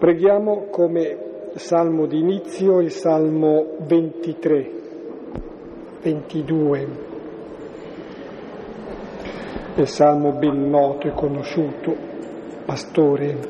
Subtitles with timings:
[0.00, 4.70] Preghiamo come salmo d'inizio il salmo 23,
[6.00, 6.88] 22,
[9.74, 11.94] il salmo ben noto e conosciuto,
[12.64, 13.49] pastore.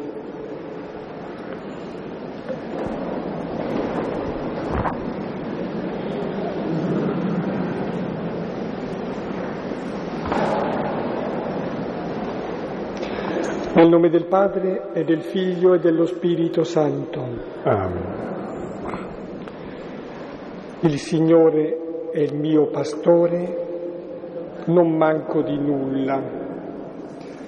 [13.91, 17.21] Nome del Padre e del Figlio e dello Spirito Santo.
[17.65, 18.29] Amen.
[20.83, 26.23] Il Signore è il mio pastore, non manco di nulla.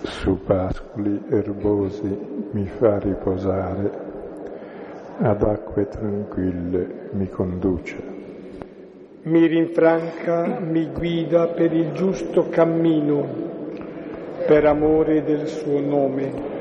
[0.03, 2.19] Su pascoli erbosi
[2.51, 3.91] mi fa riposare,
[5.19, 8.11] ad acque tranquille mi conduce.
[9.23, 13.52] Mi rinfranca, mi guida per il giusto cammino
[14.47, 16.61] per amore del suo nome.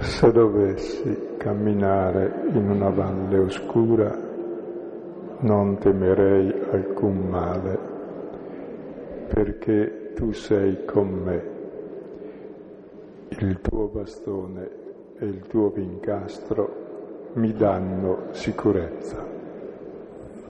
[0.00, 4.16] Se dovessi camminare in una valle oscura,
[5.40, 7.78] non temerei alcun male,
[9.28, 11.52] perché tu sei con me.
[13.28, 14.70] Il tuo bastone
[15.18, 19.32] e il tuo vincastro mi danno sicurezza.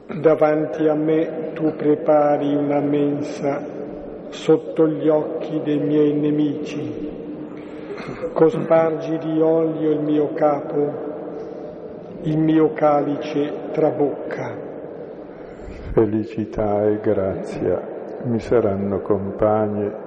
[0.06, 3.73] Davanti a me tu prepari una mensa
[4.34, 7.12] sotto gli occhi dei miei nemici.
[8.32, 10.92] Cospargi di olio il mio capo,
[12.22, 14.56] il mio calice trabocca.
[15.92, 17.80] Felicità e grazia
[18.24, 20.02] mi saranno compagne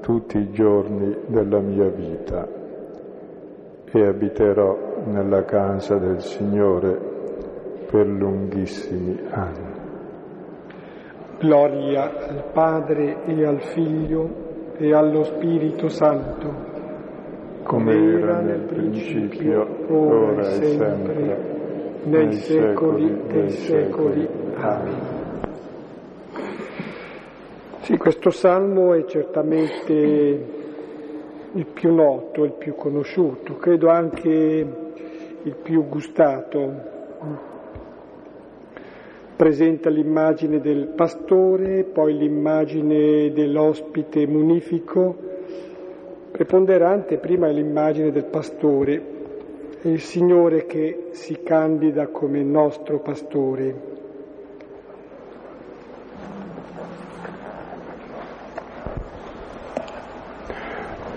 [0.00, 2.48] tutti i giorni della mia vita
[3.92, 6.98] e abiterò nella casa del Signore
[7.88, 9.69] per lunghissimi anni.
[11.40, 14.28] Gloria al Padre e al Figlio
[14.76, 16.54] e allo Spirito Santo,
[17.62, 24.28] come era nel principio, ora e sempre, nei secoli dei secoli.
[24.56, 25.18] Amen.
[27.80, 29.92] Sì, questo salmo è certamente
[31.52, 34.28] il più noto, il più conosciuto, credo anche
[35.42, 36.98] il più gustato
[39.40, 45.16] presenta l'immagine del pastore, poi l'immagine dell'ospite munifico,
[46.30, 49.02] preponderante prima è l'immagine del pastore,
[49.80, 53.80] è il Signore che si candida come nostro pastore.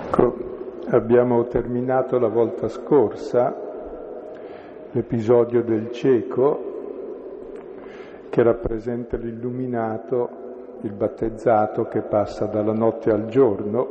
[0.08, 0.36] Ecco,
[0.92, 3.54] abbiamo terminato la volta scorsa
[4.92, 6.72] l'episodio del cieco
[8.34, 10.30] che rappresenta l'illuminato,
[10.82, 13.88] il battezzato che passa dalla notte al giorno,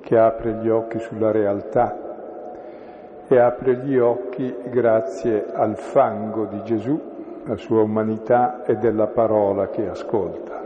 [0.00, 7.00] che apre gli occhi sulla realtà e apre gli occhi grazie al fango di Gesù,
[7.44, 10.60] la sua umanità e della parola che ascolta.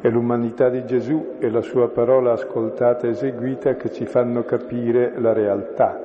[0.00, 5.12] È l'umanità di Gesù e la sua parola ascoltata e eseguita che ci fanno capire
[5.20, 6.00] la realtà,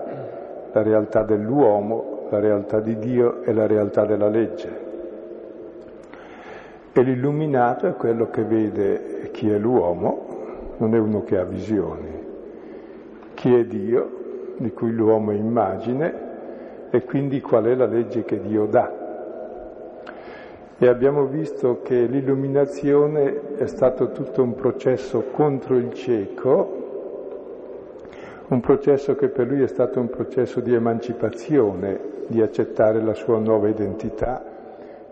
[0.72, 4.89] la realtà dell'uomo, la realtà di Dio e la realtà della legge.
[6.92, 10.28] E l'illuminato è quello che vede chi è l'uomo,
[10.78, 12.26] non è uno che ha visioni,
[13.36, 14.18] chi è Dio,
[14.58, 16.28] di cui l'uomo è immagine,
[16.90, 18.92] e quindi qual è la legge che Dio dà.
[20.78, 26.78] E abbiamo visto che l'illuminazione è stato tutto un processo contro il cieco,
[28.48, 33.38] un processo che per lui è stato un processo di emancipazione, di accettare la sua
[33.38, 34.49] nuova identità,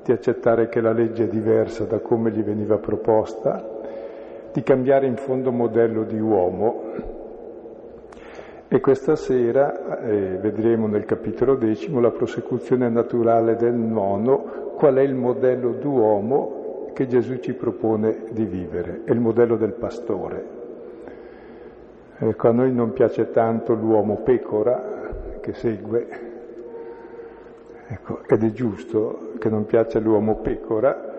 [0.07, 3.75] di accettare che la legge è diversa da come gli veniva proposta,
[4.53, 6.84] di cambiare in fondo modello di uomo.
[8.69, 15.01] E questa sera eh, vedremo nel capitolo decimo la prosecuzione naturale del nono, qual è
[15.01, 20.56] il modello d'uomo che Gesù ci propone di vivere, è il modello del pastore.
[22.18, 24.95] Ecco, a noi non piace tanto l'uomo pecora
[25.41, 26.27] che segue,
[27.89, 31.16] Ecco, ed è giusto che non piaccia l'uomo pecora,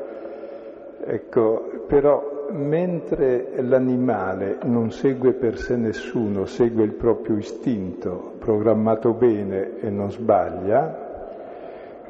[1.03, 9.81] ecco, però mentre l'animale non segue per sé nessuno, segue il proprio istinto, programmato bene
[9.81, 11.06] e non sbaglia,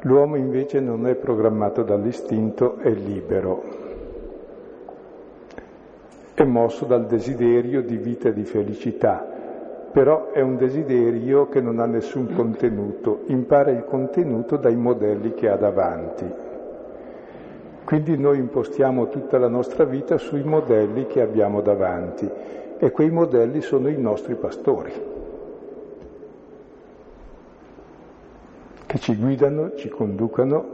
[0.01, 3.63] l'uomo invece non è programmato dall'istinto, è libero,
[6.33, 9.38] è mosso dal desiderio di vita e di felicità
[9.99, 15.49] però è un desiderio che non ha nessun contenuto, impara il contenuto dai modelli che
[15.49, 16.23] ha davanti.
[17.83, 22.29] Quindi noi impostiamo tutta la nostra vita sui modelli che abbiamo davanti
[22.77, 24.93] e quei modelli sono i nostri pastori.
[28.85, 30.65] che ci guidano, ci conducano,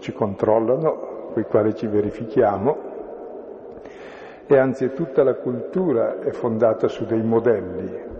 [0.00, 2.76] ci controllano, con i quali ci verifichiamo
[4.44, 8.15] e anzi tutta la cultura è fondata su dei modelli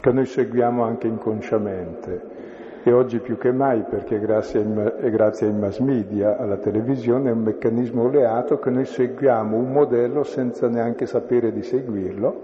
[0.00, 2.40] che noi seguiamo anche inconsciamente
[2.82, 7.32] e oggi più che mai perché grazie ai, grazie ai mass media, alla televisione, è
[7.32, 12.42] un meccanismo oleato che noi seguiamo un modello senza neanche sapere di seguirlo,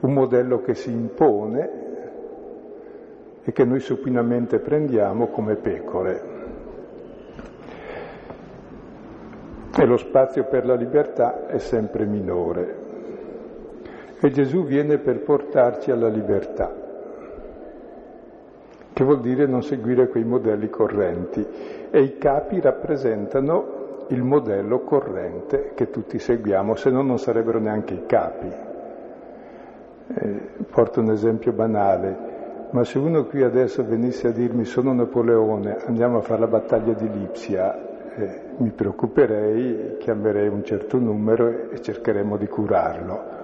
[0.00, 1.70] un modello che si impone
[3.44, 6.34] e che noi supinamente prendiamo come pecore.
[9.78, 12.75] E lo spazio per la libertà è sempre minore.
[14.18, 16.84] E Gesù viene per portarci alla libertà
[18.96, 21.46] che vuol dire non seguire quei modelli correnti.
[21.90, 27.92] E i capi rappresentano il modello corrente che tutti seguiamo, se no non sarebbero neanche
[27.92, 28.50] i capi.
[30.14, 30.40] Eh,
[30.70, 32.16] porto un esempio banale,
[32.70, 36.94] ma se uno qui adesso venisse a dirmi sono Napoleone, andiamo a fare la battaglia
[36.94, 43.35] di Lipsia, eh, mi preoccuperei, chiamerei un certo numero e cercheremo di curarlo.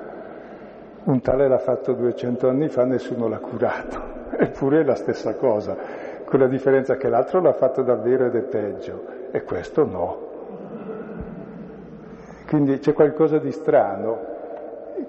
[1.04, 4.00] Un tale l'ha fatto 200 anni fa, nessuno l'ha curato.
[4.38, 5.76] Eppure è la stessa cosa,
[6.25, 10.31] con la differenza che l'altro l'ha fatto davvero ed è peggio, e questo no.
[12.46, 14.31] Quindi c'è qualcosa di strano,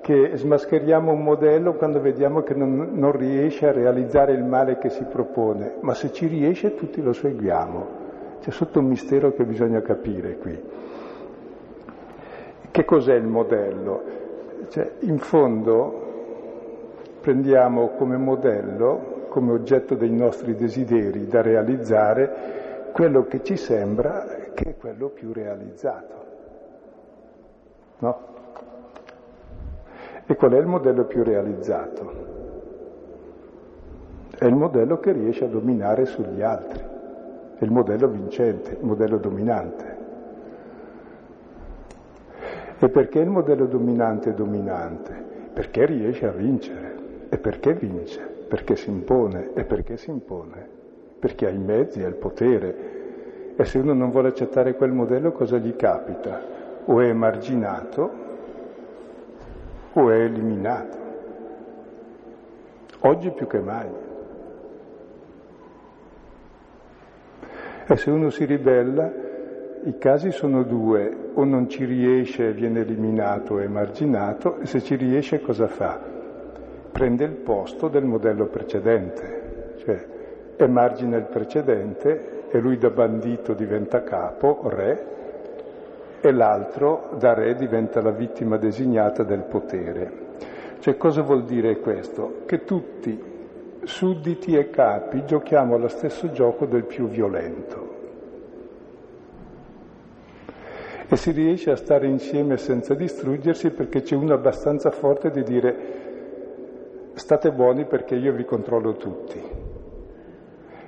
[0.01, 4.89] che smascheriamo un modello quando vediamo che non, non, riesce a realizzare il male che
[4.89, 8.01] si propone, ma se ci riesce tutti lo seguiamo.
[8.41, 10.61] C'è sotto un mistero che bisogna capire qui.
[12.71, 14.22] Che cos'è il modello?
[14.69, 16.11] Cioè, in fondo
[17.21, 24.63] prendiamo come modello come oggetto dei nostri desideri da realizzare quello che ci sembra che
[24.69, 26.25] è quello più realizzato.
[27.97, 28.17] No?
[30.27, 32.31] E qual è il modello più realizzato?
[34.37, 36.83] È il modello che riesce a dominare sugli altri,
[37.57, 39.92] è il modello vincente, il modello dominante.
[42.83, 45.13] E perché il modello dominante è dominante?
[45.53, 46.95] Perché riesce a vincere.
[47.29, 48.33] E perché vince?
[48.53, 49.49] perché si impone.
[49.55, 50.69] E perché si impone?
[51.17, 53.55] Perché ha i mezzi, ha il potere.
[53.55, 56.39] E se uno non vuole accettare quel modello cosa gli capita?
[56.85, 58.11] O è emarginato
[59.93, 60.97] o è eliminato.
[62.99, 63.89] Oggi più che mai.
[67.87, 69.11] E se uno si ribella,
[69.85, 74.81] i casi sono due, o non ci riesce e viene eliminato o emarginato, e se
[74.81, 76.13] ci riesce cosa fa?
[76.93, 80.05] prende il posto del modello precedente, cioè
[80.57, 85.05] emargina il precedente e lui da bandito diventa capo, re,
[86.21, 90.21] e l'altro da re diventa la vittima designata del potere.
[90.79, 92.43] Cioè cosa vuol dire questo?
[92.45, 93.19] Che tutti,
[93.83, 97.92] sudditi e capi, giochiamo allo stesso gioco del più violento.
[101.13, 105.75] E si riesce a stare insieme senza distruggersi perché c'è uno abbastanza forte di dire
[107.13, 109.39] state buoni perché io vi controllo tutti.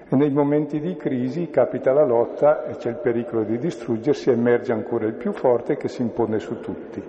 [0.10, 4.72] E nei momenti di crisi capita la lotta e c'è il pericolo di distruggersi, emerge
[4.72, 7.04] ancora il più forte che si impone su tutti.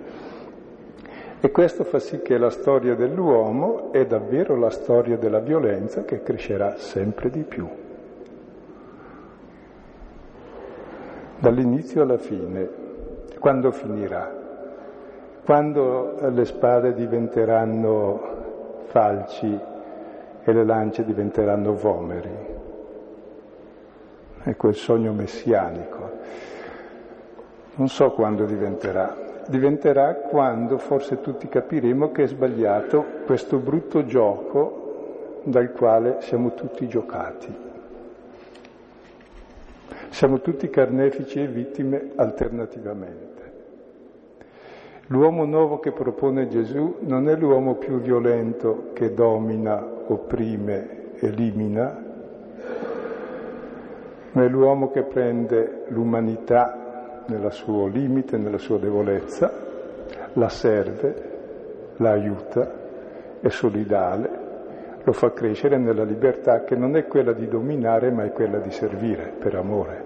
[1.41, 6.21] E questo fa sì che la storia dell'uomo è davvero la storia della violenza che
[6.21, 7.67] crescerà sempre di più.
[11.39, 12.85] Dall'inizio alla fine,
[13.39, 14.45] quando finirà?
[15.43, 18.35] Quando le spade diventeranno
[18.85, 19.59] falci
[20.43, 22.55] e le lance diventeranno vomeri.
[24.43, 26.11] Ecco il sogno messianico.
[27.75, 29.15] Non so quando diventerà.
[29.47, 36.87] Diventerà quando forse tutti capiremo che è sbagliato questo brutto gioco dal quale siamo tutti
[36.87, 37.55] giocati.
[40.09, 43.26] Siamo tutti carnefici e vittime alternativamente.
[45.09, 52.03] L'uomo nuovo che propone Gesù non è l'uomo più violento che domina, opprime, elimina,
[54.33, 59.49] ma è l'uomo che prende l'umanità nel suo limite, nella sua debolezza,
[60.33, 61.15] la serve,
[61.95, 62.69] la aiuta,
[63.39, 64.29] è solidale,
[65.03, 68.71] lo fa crescere nella libertà che non è quella di dominare ma è quella di
[68.71, 70.03] servire per amore.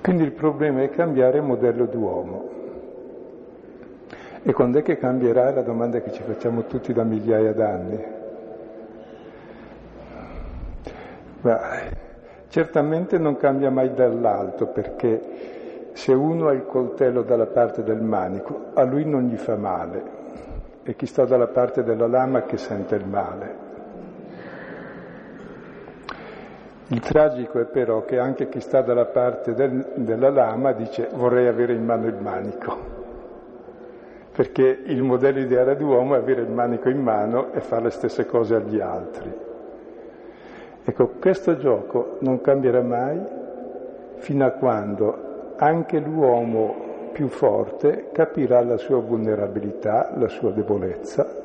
[0.00, 2.53] Quindi il problema è cambiare modello d'uomo.
[4.46, 5.48] E quando è che cambierà?
[5.48, 8.04] È la domanda che ci facciamo tutti da migliaia d'anni.
[11.40, 11.60] Ma
[12.48, 18.66] certamente non cambia mai dall'alto perché se uno ha il coltello dalla parte del manico,
[18.74, 20.02] a lui non gli fa male
[20.82, 23.62] e chi sta dalla parte della lama che sente il male.
[26.88, 31.46] Il tragico è però che anche chi sta dalla parte del, della lama dice vorrei
[31.46, 32.93] avere in mano il manico,
[34.34, 38.26] perché il modello ideale d'uomo è avere il manico in mano e fare le stesse
[38.26, 39.32] cose agli altri.
[40.84, 43.20] Ecco, questo gioco non cambierà mai
[44.16, 51.42] fino a quando anche l'uomo più forte capirà la sua vulnerabilità, la sua debolezza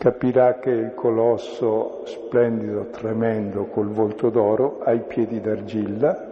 [0.00, 6.26] capirà che il colosso splendido, tremendo, col volto d'oro, ha i piedi d'argilla,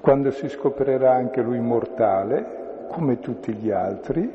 [0.00, 2.61] quando si scoprirà anche lui mortale,
[2.92, 4.30] come tutti gli altri,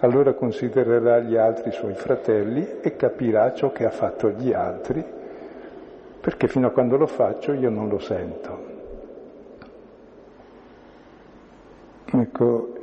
[0.00, 5.04] allora considererà gli altri suoi fratelli e capirà ciò che ha fatto agli altri,
[6.20, 8.72] perché fino a quando lo faccio io non lo sento.
[12.06, 12.74] Ecco,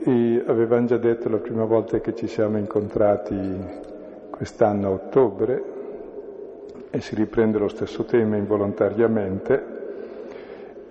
[0.46, 3.89] avevamo già detto la prima volta che ci siamo incontrati
[4.29, 5.63] quest'anno a ottobre
[6.89, 9.71] e si riprende lo stesso tema involontariamente.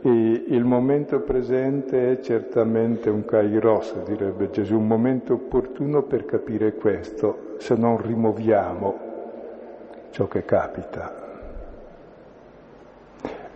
[0.03, 6.75] E il momento presente è certamente un kairos, direbbe Gesù, un momento opportuno per capire
[6.75, 8.99] questo, se non rimuoviamo
[10.11, 11.29] ciò che capita.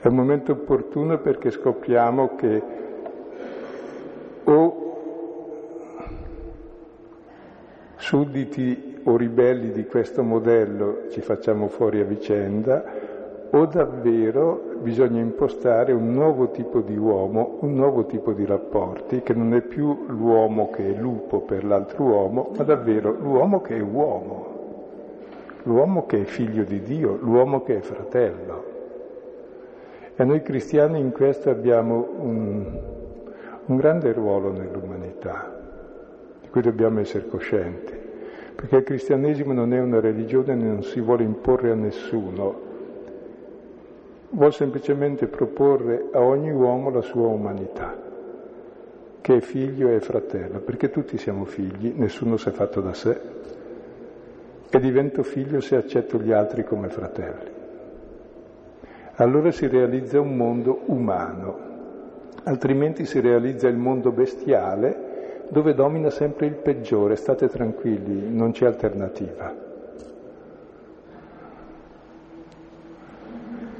[0.00, 2.62] È un momento opportuno perché scopriamo che
[4.44, 4.82] o
[7.96, 12.84] sudditi o ribelli di questo modello ci facciamo fuori a vicenda,
[13.54, 19.32] o davvero bisogna impostare un nuovo tipo di uomo, un nuovo tipo di rapporti, che
[19.32, 23.80] non è più l'uomo che è lupo per l'altro uomo, ma davvero l'uomo che è
[23.80, 24.46] uomo,
[25.62, 28.72] l'uomo che è figlio di Dio, l'uomo che è fratello.
[30.16, 32.78] E noi cristiani in questo abbiamo un,
[33.66, 35.60] un grande ruolo nell'umanità,
[36.40, 38.02] di cui dobbiamo essere coscienti
[38.54, 42.63] perché il cristianesimo non è una religione, non si vuole imporre a nessuno,
[44.34, 47.96] vuole semplicemente proporre a ogni uomo la sua umanità,
[49.20, 53.20] che è figlio e fratello, perché tutti siamo figli, nessuno si è fatto da sé,
[54.68, 57.52] e divento figlio se accetto gli altri come fratelli.
[59.16, 61.58] Allora si realizza un mondo umano,
[62.42, 65.12] altrimenti si realizza il mondo bestiale
[65.48, 69.63] dove domina sempre il peggiore, state tranquilli, non c'è alternativa.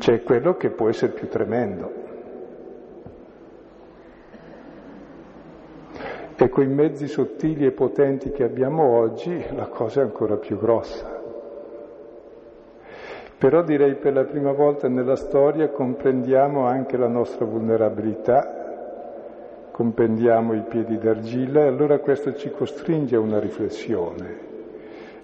[0.05, 1.91] C'è quello che può essere più tremendo.
[6.37, 10.59] E con i mezzi sottili e potenti che abbiamo oggi la cosa è ancora più
[10.59, 11.23] grossa.
[13.39, 18.61] Però direi per la prima volta nella storia comprendiamo anche la nostra vulnerabilità
[19.71, 24.39] compendiamo i piedi d'argilla e allora questo ci costringe a una riflessione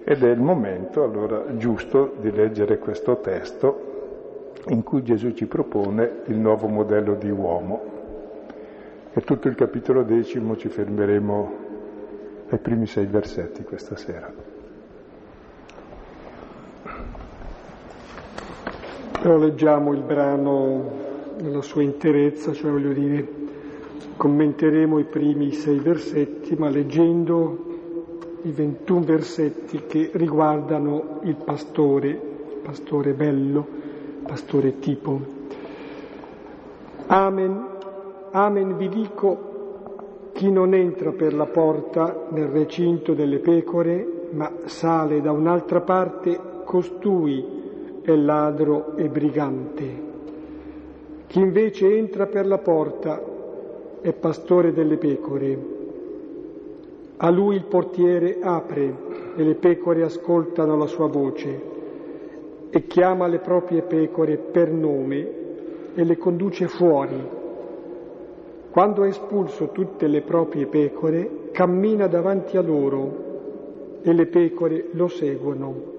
[0.03, 3.90] ed è il momento allora giusto di leggere questo testo
[4.67, 7.99] in cui Gesù ci propone il nuovo modello di uomo.
[9.13, 11.51] E tutto il capitolo decimo ci fermeremo
[12.49, 14.31] ai primi sei versetti questa sera.
[19.21, 20.91] Però leggiamo il brano
[21.39, 23.39] nella sua interezza, cioè voglio dire,
[24.21, 32.59] Commenteremo i primi sei versetti, ma leggendo i 21 versetti che riguardano il pastore, il
[32.61, 33.65] pastore bello,
[34.25, 35.19] pastore tipo.
[37.07, 37.65] Amen,
[38.31, 45.21] amen vi dico, chi non entra per la porta nel recinto delle pecore, ma sale
[45.21, 47.45] da un'altra parte, costui
[48.01, 50.09] è ladro e brigante.
[51.27, 53.21] Chi invece entra per la porta
[54.01, 55.79] è pastore delle pecore.
[57.17, 61.79] A lui il portiere apre e le pecore ascoltano la sua voce
[62.71, 65.39] e chiama le proprie pecore per nome
[65.93, 67.39] e le conduce fuori.
[68.71, 75.07] Quando ha espulso tutte le proprie pecore, cammina davanti a loro e le pecore lo
[75.07, 75.89] seguono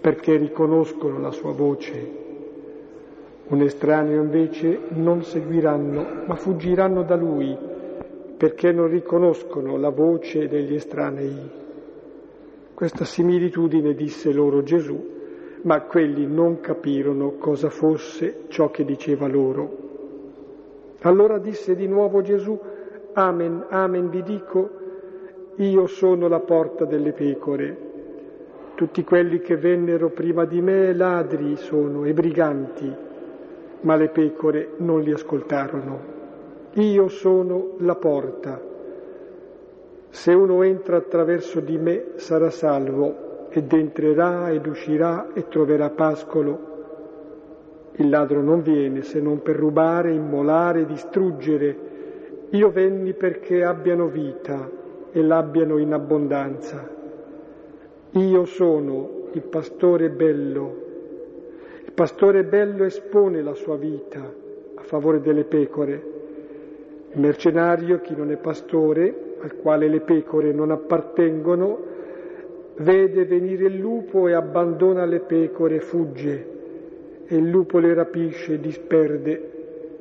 [0.00, 2.26] perché riconoscono la sua voce
[3.48, 7.56] un estraneo invece non seguiranno, ma fuggiranno da lui,
[8.36, 11.50] perché non riconoscono la voce degli estranei.
[12.74, 15.16] Questa similitudine disse loro Gesù,
[15.62, 19.86] ma quelli non capirono cosa fosse ciò che diceva loro.
[21.02, 22.58] Allora disse di nuovo Gesù,
[23.14, 24.70] Amen, amen vi dico,
[25.56, 27.86] io sono la porta delle pecore.
[28.74, 33.06] Tutti quelli che vennero prima di me ladri sono e briganti
[33.80, 36.16] ma le pecore non li ascoltarono.
[36.74, 38.60] Io sono la porta.
[40.10, 46.66] Se uno entra attraverso di me sarà salvo ed entrerà ed uscirà e troverà pascolo.
[47.96, 51.76] Il ladro non viene se non per rubare, immolare, distruggere.
[52.50, 54.70] Io venni perché abbiano vita
[55.10, 56.88] e l'abbiano in abbondanza.
[58.12, 60.86] Io sono il pastore bello.
[61.84, 64.20] Il pastore bello espone la sua vita
[64.74, 66.16] a favore delle pecore.
[67.12, 71.78] Il mercenario, chi non è pastore, al quale le pecore non appartengono,
[72.78, 76.56] vede venire il lupo e abbandona le pecore fugge
[77.26, 79.36] e il lupo le rapisce e disperde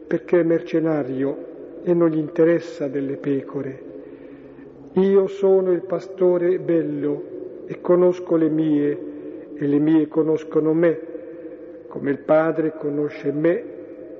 [0.05, 1.45] perché è mercenario
[1.83, 3.85] e non gli interessa delle pecore.
[4.93, 7.23] Io sono il pastore bello
[7.65, 8.97] e conosco le mie
[9.55, 10.99] e le mie conoscono me,
[11.87, 13.63] come il Padre conosce me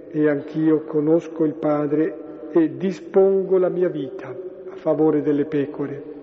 [0.09, 6.16] e anch'io conosco il Padre e dispongo la mia vita a favore delle pecore.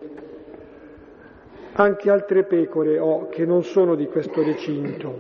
[1.77, 5.13] Anche altre pecore ho che non sono di questo recinto,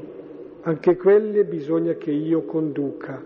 [0.62, 3.20] anche quelle bisogna che io conduca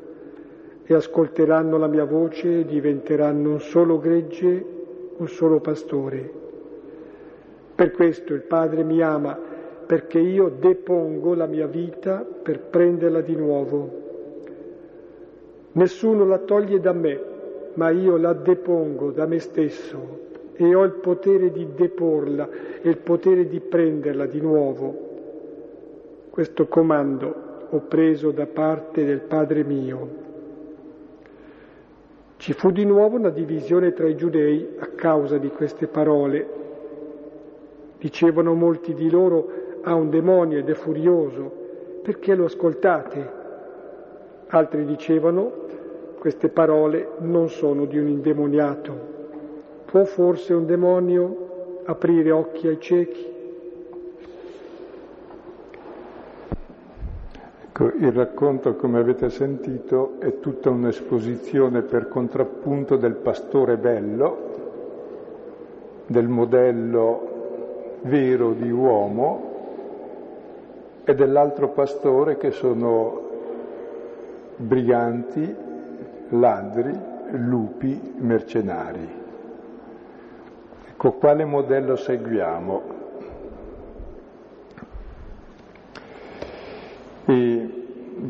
[0.83, 4.65] e ascolteranno la mia voce e diventeranno un solo gregge,
[5.19, 6.33] un solo pastore.
[7.75, 9.39] Per questo il Padre mi ama,
[9.87, 13.91] perché io depongo la mia vita per prenderla di nuovo.
[15.73, 17.21] Nessuno la toglie da me,
[17.75, 20.28] ma io la depongo da me stesso
[20.61, 22.49] e ho il potere di deporla
[22.83, 25.07] e il potere di prenderla di nuovo.
[26.31, 30.27] Questo comando ho preso da parte del Padre mio.
[32.39, 36.47] Ci fu di nuovo una divisione tra i giudei a causa di queste parole.
[37.99, 39.51] Dicevano molti di loro
[39.83, 41.53] ha un demonio ed è furioso,
[42.03, 43.37] perché lo ascoltate?
[44.49, 45.53] Altri dicevano
[46.19, 49.08] queste parole non sono di un indemoniato.
[49.91, 53.27] Può forse un demonio aprire occhi ai ciechi?
[57.63, 64.37] Ecco, il racconto, come avete sentito, è tutta un'esposizione per contrappunto del pastore bello,
[66.05, 69.43] del modello vero di uomo
[71.03, 73.23] e dell'altro pastore che sono
[74.57, 75.55] briganti,
[76.29, 76.93] ladri,
[77.31, 79.18] lupi, mercenari.
[81.01, 82.83] Ecco, quale modello seguiamo?
[87.25, 87.85] E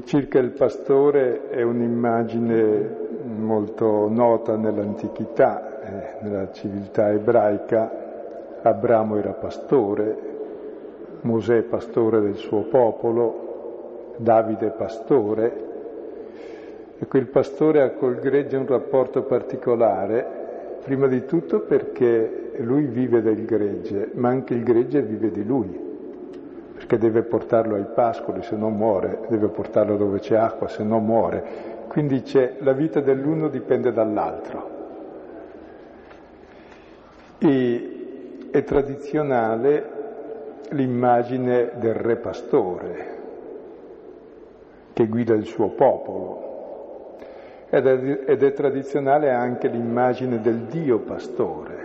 [0.04, 2.96] circa il pastore è un'immagine
[3.38, 7.90] molto nota nell'antichità, eh, nella civiltà ebraica.
[8.60, 10.18] Abramo era pastore,
[11.22, 15.64] Mosè pastore del suo popolo, Davide pastore.
[16.98, 20.36] Ecco, il pastore ha col gregge un rapporto particolare,
[20.84, 25.86] prima di tutto perché lui vive del gregge, ma anche il gregge vive di lui
[26.78, 31.00] perché deve portarlo ai pascoli, se no muore, deve portarlo dove c'è acqua, se no
[31.00, 31.44] muore.
[31.88, 34.70] Quindi c'è, la vita dell'uno dipende dall'altro.
[37.38, 39.96] E è tradizionale
[40.70, 43.16] l'immagine del re pastore
[44.92, 47.16] che guida il suo popolo
[47.70, 51.77] ed è, ed è tradizionale anche l'immagine del Dio pastore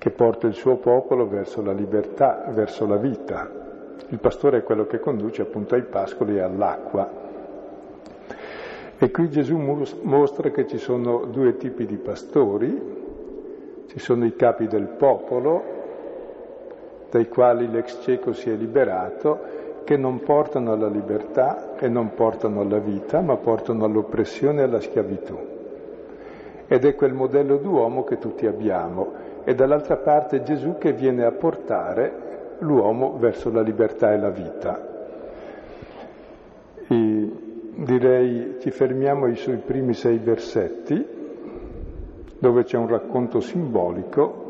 [0.00, 3.50] che porta il suo popolo verso la libertà, verso la vita.
[4.08, 7.06] Il pastore è quello che conduce appunto ai pascoli e all'acqua.
[8.96, 12.98] E qui Gesù mostra che ci sono due tipi di pastori,
[13.88, 15.62] ci sono i capi del popolo,
[17.10, 19.38] dai quali l'ex cieco si è liberato,
[19.84, 24.80] che non portano alla libertà e non portano alla vita, ma portano all'oppressione e alla
[24.80, 25.38] schiavitù.
[26.66, 31.32] Ed è quel modello d'uomo che tutti abbiamo, e dall'altra parte Gesù che viene a
[31.32, 34.88] portare l'uomo verso la libertà e la vita.
[36.86, 37.30] E
[37.74, 41.04] direi ci fermiamo sui primi sei versetti
[42.38, 44.46] dove c'è un racconto simbolico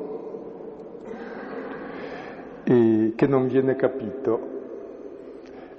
[2.63, 4.50] che non viene capito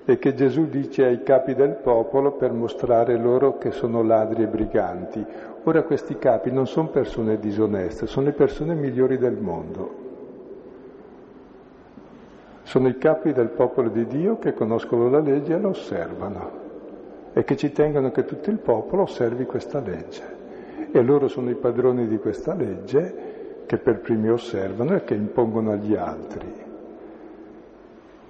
[0.05, 4.47] e che Gesù dice ai capi del popolo per mostrare loro che sono ladri e
[4.47, 5.23] briganti.
[5.63, 10.09] Ora questi capi non sono persone disoneste, sono le persone migliori del mondo.
[12.63, 16.59] Sono i capi del popolo di Dio che conoscono la legge e la osservano
[17.33, 20.39] e che ci tengono che tutto il popolo osservi questa legge.
[20.91, 25.71] E loro sono i padroni di questa legge che per primi osservano e che impongono
[25.71, 26.53] agli altri.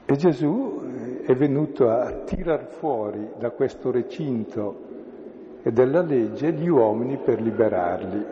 [0.05, 0.81] E Gesù
[1.23, 4.89] è venuto a tirar fuori da questo recinto
[5.63, 8.25] e della legge gli uomini per liberarli.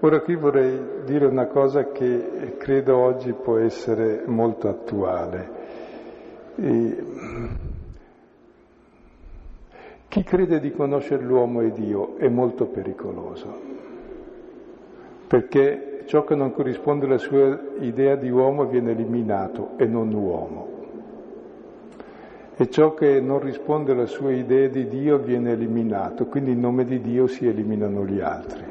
[0.00, 5.50] Ora qui vorrei dire una cosa che credo oggi può essere molto attuale.
[6.56, 7.04] E
[10.10, 13.46] Chi crede di conoscere l'uomo e Dio è molto pericoloso,
[15.28, 20.69] perché ciò che non corrisponde alla sua idea di uomo viene eliminato e non uomo.
[22.60, 26.84] E ciò che non risponde alla sua idea di Dio viene eliminato, quindi in nome
[26.84, 28.62] di Dio si eliminano gli altri.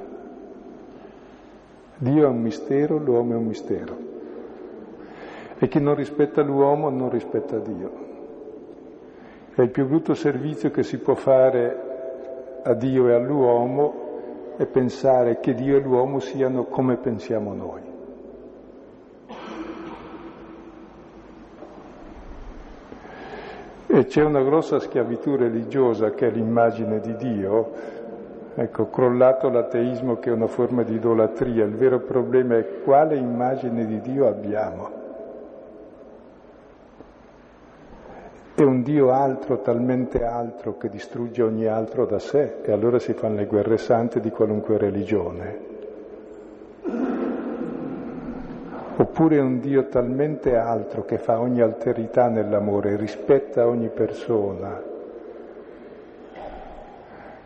[1.97, 3.97] Dio è un mistero, l'uomo è un mistero.
[5.57, 7.91] E chi non rispetta l'uomo non rispetta Dio.
[9.55, 15.39] È il più brutto servizio che si può fare a Dio e all'uomo è pensare
[15.39, 17.88] che Dio e l'uomo siano come pensiamo noi.
[23.91, 27.71] E c'è una grossa schiavitù religiosa che è l'immagine di Dio,
[28.53, 33.87] ecco, crollato l'ateismo che è una forma di idolatria, il vero problema è quale immagine
[33.87, 34.89] di Dio abbiamo.
[38.53, 43.13] È un Dio altro, talmente altro, che distrugge ogni altro da sé e allora si
[43.13, 45.68] fanno le guerre sante di qualunque religione.
[49.01, 54.83] Oppure un Dio talmente altro che fa ogni alterità nell'amore, rispetta ogni persona.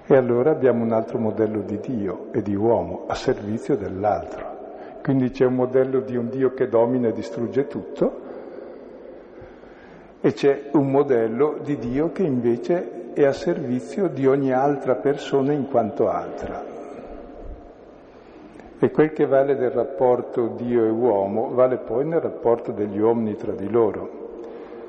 [0.04, 4.62] E allora abbiamo un altro modello di Dio e di uomo a servizio dell'altro.
[5.04, 8.22] Quindi c'è un modello di un Dio che domina e distrugge tutto
[10.22, 15.52] e c'è un modello di Dio che invece è a servizio di ogni altra persona
[15.52, 16.73] in quanto altra.
[18.84, 23.38] E quel che vale del rapporto Dio e uomo vale poi nel rapporto degli uomini
[23.38, 24.10] tra di loro.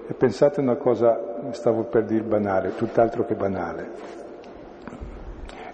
[0.09, 3.91] E pensate una cosa, stavo per dire banale, tutt'altro che banale.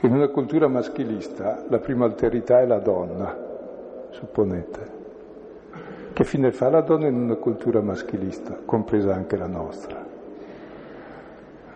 [0.01, 3.35] In una cultura maschilista la prima alterità è la donna,
[4.11, 4.99] supponete.
[6.13, 9.97] Che fine fa la donna in una cultura maschilista, compresa anche la nostra?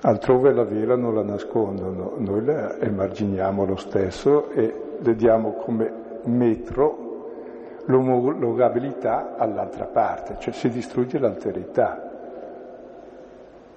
[0.03, 7.05] Altrove la velano, la nascondono, noi la emarginiamo lo stesso e le diamo come metro
[7.87, 12.11] l'omologabilità all'altra parte, cioè si distrugge l'alterità.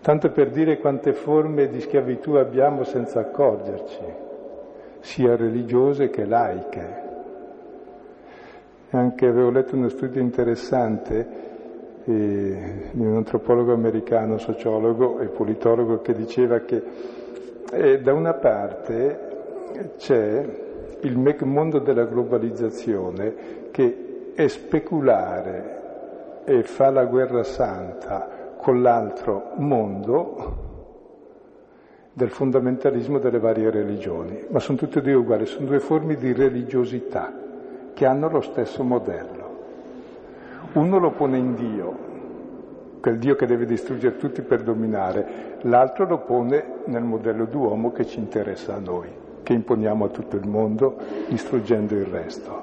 [0.01, 4.05] Tanto per dire quante forme di schiavitù abbiamo senza accorgerci,
[4.99, 7.05] sia religiose che laiche.
[8.91, 11.27] Anche avevo letto uno studio interessante
[12.05, 16.81] eh, di un antropologo americano, sociologo e politologo che diceva che
[17.69, 19.25] eh, da una parte
[19.97, 20.66] c'è
[21.01, 30.65] il mondo della globalizzazione che è speculare e fa la guerra santa con l'altro mondo
[32.13, 36.33] del fondamentalismo delle varie religioni, ma sono tutte e due uguali, sono due forme di
[36.33, 37.31] religiosità
[37.93, 39.55] che hanno lo stesso modello.
[40.73, 41.97] Uno lo pone in Dio,
[43.01, 48.05] quel Dio che deve distruggere tutti per dominare, l'altro lo pone nel modello d'uomo che
[48.05, 49.09] ci interessa a noi,
[49.47, 50.97] che imponiamo a tutto il mondo
[51.29, 52.61] distruggendo il resto.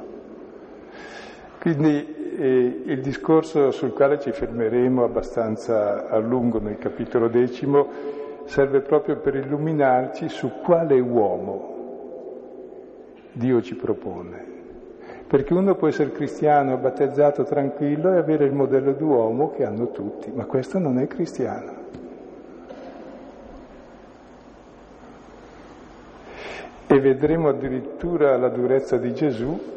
[1.58, 7.88] Quindi eh, il discorso sul quale ci fermeremo abbastanza a lungo nel capitolo decimo
[8.44, 11.72] serve proprio per illuminarci su quale uomo
[13.32, 14.52] Dio ci propone
[15.26, 20.30] perché uno può essere cristiano, battezzato, tranquillo e avere il modello d'uomo che hanno tutti,
[20.34, 21.73] ma questo non è cristiano.
[26.86, 29.72] E vedremo addirittura la durezza di Gesù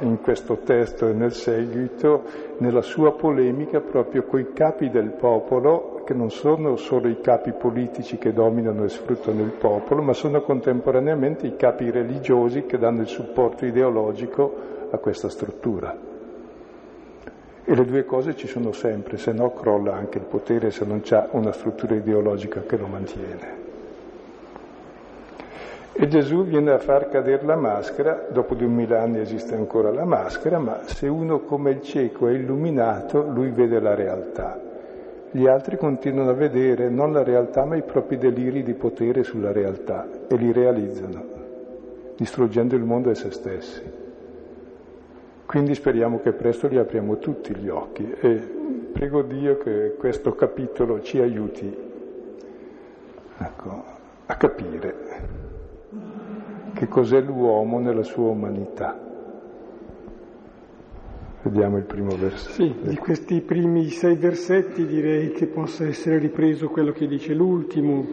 [0.00, 2.22] in questo testo e nel seguito,
[2.58, 8.16] nella sua polemica proprio coi capi del popolo, che non sono solo i capi politici
[8.16, 13.08] che dominano e sfruttano il popolo, ma sono contemporaneamente i capi religiosi che danno il
[13.08, 14.54] supporto ideologico
[14.90, 15.96] a questa struttura.
[17.64, 21.00] E le due cose ci sono sempre, se no crolla anche il potere se non
[21.00, 23.65] c'è una struttura ideologica che lo mantiene.
[25.98, 30.58] E Gesù viene a far cadere la maschera, dopo duemila anni esiste ancora la maschera,
[30.58, 34.60] ma se uno come il cieco è illuminato, lui vede la realtà.
[35.30, 39.52] Gli altri continuano a vedere non la realtà, ma i propri deliri di potere sulla
[39.52, 41.24] realtà e li realizzano,
[42.14, 43.82] distruggendo il mondo e se stessi.
[45.46, 48.34] Quindi speriamo che presto li apriamo tutti gli occhi e
[48.92, 51.74] prego Dio che questo capitolo ci aiuti
[53.38, 53.84] ecco,
[54.26, 55.45] a capire
[56.76, 58.96] che cos'è l'uomo nella sua umanità.
[61.42, 62.52] Vediamo il primo versetto.
[62.52, 68.04] Sì, di questi primi sei versetti direi che possa essere ripreso quello che dice l'ultimo.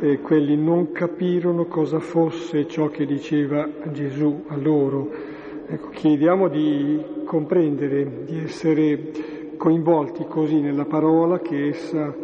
[0.00, 5.34] Eh, quelli non capirono cosa fosse ciò che diceva Gesù a loro
[5.68, 9.10] Ecco, chiediamo di comprendere, di essere
[9.56, 12.14] coinvolti così nella parola che essa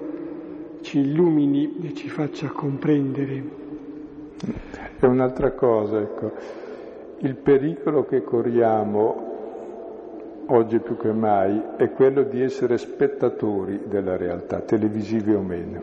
[0.80, 3.42] ci illumini e ci faccia comprendere.
[5.04, 6.30] E un'altra cosa, ecco,
[7.18, 9.30] il pericolo che corriamo
[10.46, 15.82] oggi più che mai è quello di essere spettatori della realtà, televisivi o meno.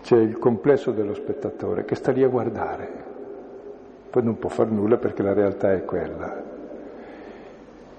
[0.00, 2.88] C'è il complesso dello spettatore che sta lì a guardare,
[4.08, 6.42] poi non può far nulla perché la realtà è quella.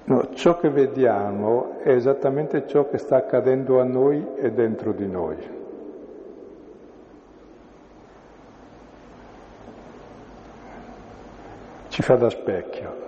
[0.06, 5.08] No, ciò che vediamo è esattamente ciò che sta accadendo a noi e dentro di
[5.08, 5.59] noi.
[11.90, 13.08] Ci fa da specchio.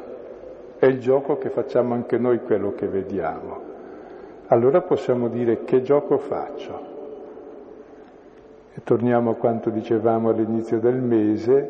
[0.80, 3.70] È il gioco che facciamo anche noi quello che vediamo.
[4.48, 6.90] Allora possiamo dire che gioco faccio.
[8.74, 11.70] E torniamo a quanto dicevamo all'inizio del mese,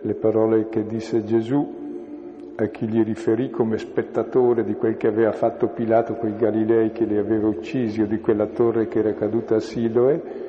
[0.00, 5.32] le parole che disse Gesù a chi gli riferì come spettatore di quel che aveva
[5.32, 9.12] fatto Pilato con i Galilei che li aveva uccisi o di quella torre che era
[9.14, 10.45] caduta a Siloe,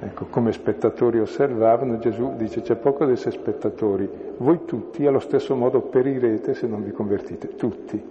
[0.00, 4.08] ecco, come spettatori osservavano, Gesù dice c'è poco di essere spettatori,
[4.38, 8.02] voi tutti allo stesso modo perirete se non vi convertite, tutti,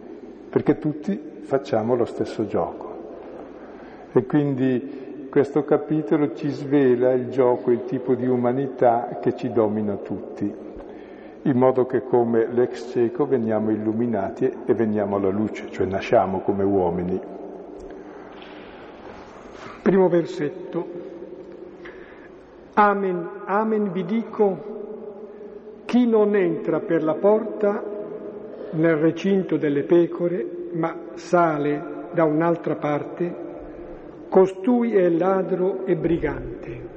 [0.49, 2.87] perché tutti facciamo lo stesso gioco.
[4.11, 9.95] E quindi questo capitolo ci svela il gioco, il tipo di umanità che ci domina
[9.95, 10.67] tutti
[11.43, 16.63] in modo che come l'ex cieco veniamo illuminati e veniamo alla luce, cioè nasciamo come
[16.63, 17.19] uomini.
[19.81, 21.07] Primo versetto.
[22.79, 27.83] Amen, amen vi dico, chi non entra per la porta
[28.71, 33.35] nel recinto delle pecore, ma sale da un'altra parte,
[34.29, 36.89] costui è ladro e brigante.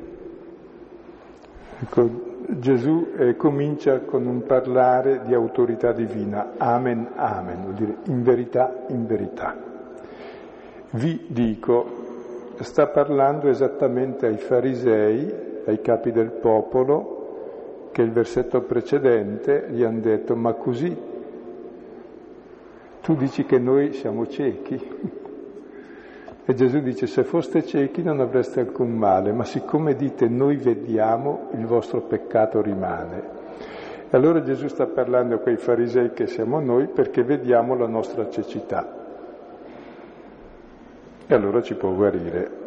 [1.81, 2.11] Ecco,
[2.47, 8.85] Gesù eh, comincia con un parlare di autorità divina, amen, amen, vuol dire in verità,
[8.87, 9.57] in verità.
[10.91, 19.67] Vi dico, sta parlando esattamente ai farisei, ai capi del popolo, che il versetto precedente
[19.71, 20.97] gli hanno detto, ma così
[23.03, 25.21] tu dici che noi siamo ciechi?
[26.45, 31.51] E Gesù dice, se foste ciechi non avreste alcun male, ma siccome dite noi vediamo,
[31.53, 33.23] il vostro peccato rimane.
[34.11, 38.29] E allora Gesù sta parlando a quei farisei che siamo noi perché vediamo la nostra
[38.29, 38.93] cecità.
[41.29, 42.62] E allora ci può guarire.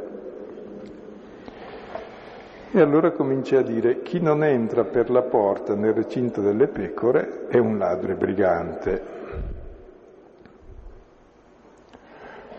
[2.76, 7.48] E allora comincia a dire, chi non entra per la porta nel recinto delle pecore
[7.48, 9.02] è un ladro e brigante.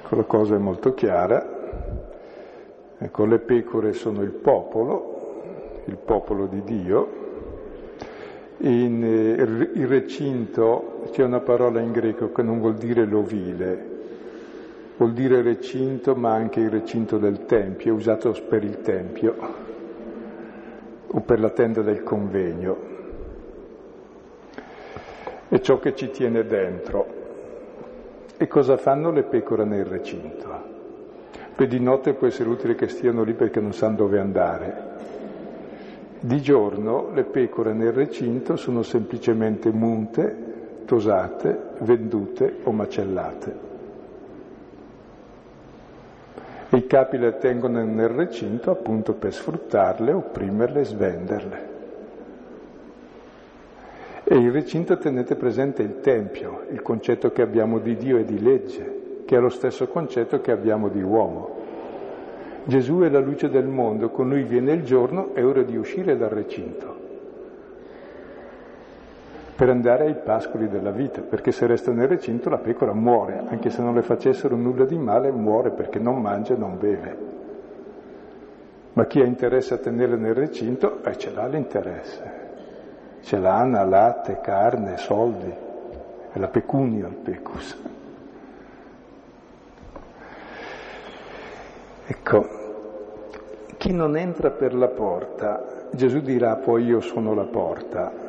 [0.01, 1.47] Ecco, la cosa è molto chiara.
[2.97, 5.43] Ecco, le pecore sono il popolo,
[5.85, 7.09] il popolo di Dio.
[8.61, 13.87] In eh, il recinto c'è una parola in greco che non vuol dire l'ovile,
[14.97, 19.66] vuol dire recinto ma anche il recinto del Tempio, è usato per il Tempio
[21.09, 22.95] o per la tenda del convegno.
[25.49, 27.07] È ciò che ci tiene dentro.
[28.37, 30.75] E cosa fanno le pecore nel recinto?
[31.55, 34.95] Poi di notte può essere utile che stiano lì perché non sanno dove andare.
[36.21, 43.66] Di giorno le pecore nel recinto sono semplicemente munte, tosate, vendute o macellate.
[46.69, 51.75] I capi le tengono nel recinto appunto per sfruttarle, opprimerle e svenderle.
[54.25, 58.41] E il recinto tenete presente il Tempio, il concetto che abbiamo di Dio e di
[58.41, 61.55] legge, che è lo stesso concetto che abbiamo di uomo.
[62.65, 66.17] Gesù è la luce del mondo, con lui viene il giorno, è ora di uscire
[66.17, 66.96] dal recinto
[69.57, 73.71] per andare ai pascoli della vita, perché se resta nel recinto la pecora muore, anche
[73.71, 77.17] se non le facessero nulla di male, muore perché non mangia e non beve.
[78.93, 82.45] Ma chi ha interesse a tenerle nel recinto, eh, ce l'ha l'interesse
[83.27, 85.53] ce l'hanno latte, carne, soldi,
[86.31, 87.77] è la pecunia il pecus.
[92.07, 92.49] Ecco,
[93.79, 98.26] chi non entra per la porta, Gesù dirà poi io sono la porta.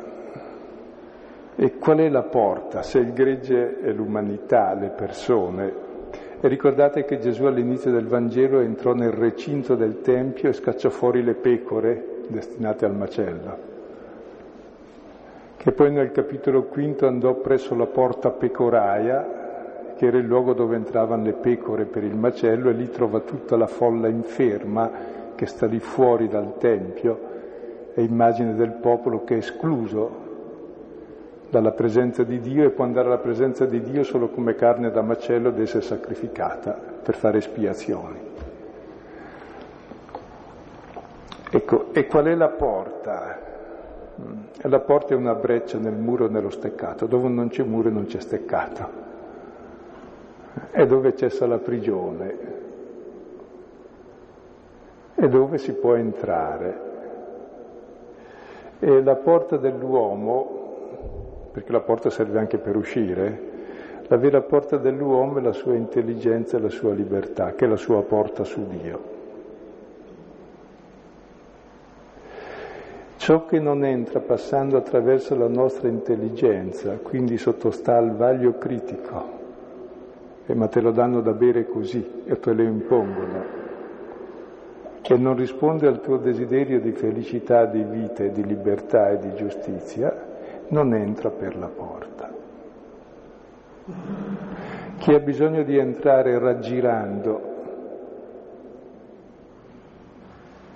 [1.60, 2.82] E qual è la porta?
[2.82, 5.86] Se il gregge è l'umanità, le persone.
[6.40, 11.24] E ricordate che Gesù all'inizio del Vangelo entrò nel recinto del Tempio e scacciò fuori
[11.24, 13.68] le pecore destinate al macello
[15.58, 20.76] che poi nel capitolo quinto andò presso la porta pecoraia, che era il luogo dove
[20.76, 24.90] entravano le pecore per il macello, e lì trova tutta la folla inferma
[25.34, 27.18] che sta lì fuori dal Tempio,
[27.92, 30.27] è immagine del popolo che è escluso
[31.50, 35.00] dalla presenza di Dio e può andare alla presenza di Dio solo come carne da
[35.00, 38.26] macello ed essere sacrificata per fare espiazioni.
[41.50, 43.38] Ecco, e qual è la porta?
[44.20, 47.88] Mm, la porta è una breccia nel muro e nello steccato, dove non c'è muro
[47.88, 49.06] non c'è steccato.
[50.70, 52.36] È dove cessa la prigione,
[55.14, 56.86] è dove si può entrare.
[58.80, 60.57] E la porta dell'uomo,
[61.58, 63.56] perché la porta serve anche per uscire,
[64.06, 67.76] la vera porta dell'uomo è la sua intelligenza e la sua libertà, che è la
[67.76, 69.16] sua porta su Dio.
[73.16, 79.24] Ciò che non entra passando attraverso la nostra intelligenza, quindi sottostà al vaglio critico,
[80.46, 83.44] eh, ma te lo danno da bere così e te lo impongono,
[85.02, 90.27] e non risponde al tuo desiderio di felicità, di vita di libertà e di giustizia,
[90.68, 92.30] non entra per la porta.
[94.98, 97.40] Chi ha bisogno di entrare raggirando,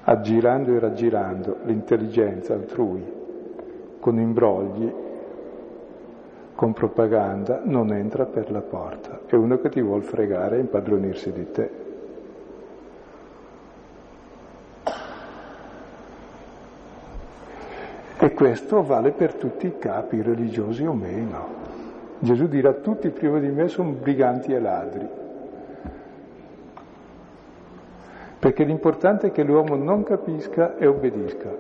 [0.05, 3.05] aggirando e raggirando l'intelligenza altrui,
[4.00, 4.92] con imbrogli,
[6.55, 9.20] con propaganda, non entra per la porta.
[9.26, 11.70] È uno che ti vuol fregare e impadronirsi di te.
[18.22, 21.44] E questo vale per tutti i capi, religiosi o meno.
[22.20, 25.08] Gesù dirà tutti prima di me sono briganti e ladri.
[28.38, 31.50] Perché l'importante è che l'uomo non capisca e obbedisca.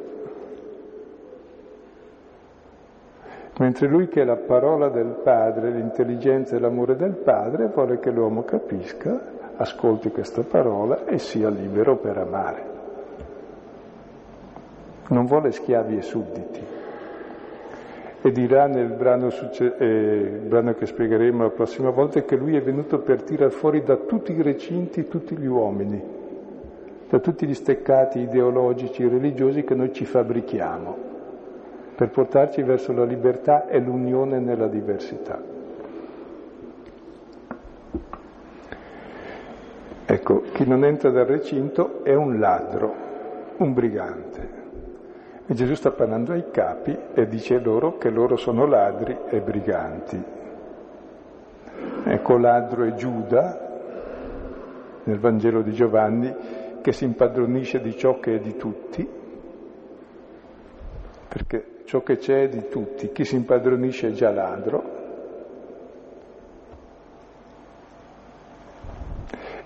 [3.58, 8.12] Mentre lui che è la parola del Padre, l'intelligenza e l'amore del Padre, vuole che
[8.12, 9.20] l'uomo capisca,
[9.56, 12.71] ascolti questa parola e sia libero per amare
[15.08, 16.60] non vuole schiavi e sudditi.
[18.24, 22.62] E dirà nel brano, succe- eh, brano, che spiegheremo la prossima volta che lui è
[22.62, 26.00] venuto per tirar fuori da tutti i recinti tutti gli uomini,
[27.08, 30.96] da tutti gli steccati ideologici religiosi che noi ci fabbrichiamo,
[31.96, 35.52] per portarci verso la libertà e l'unione nella diversità.
[40.04, 42.94] Ecco, chi non entra dal recinto è un ladro,
[43.56, 44.51] un brigante.
[45.44, 50.22] E Gesù sta parlando ai capi e dice loro che loro sono ladri e briganti.
[52.04, 53.70] Ecco, ladro è Giuda,
[55.02, 56.34] nel Vangelo di Giovanni,
[56.80, 59.08] che si impadronisce di ciò che è di tutti,
[61.28, 65.00] perché ciò che c'è è di tutti, chi si impadronisce è già ladro.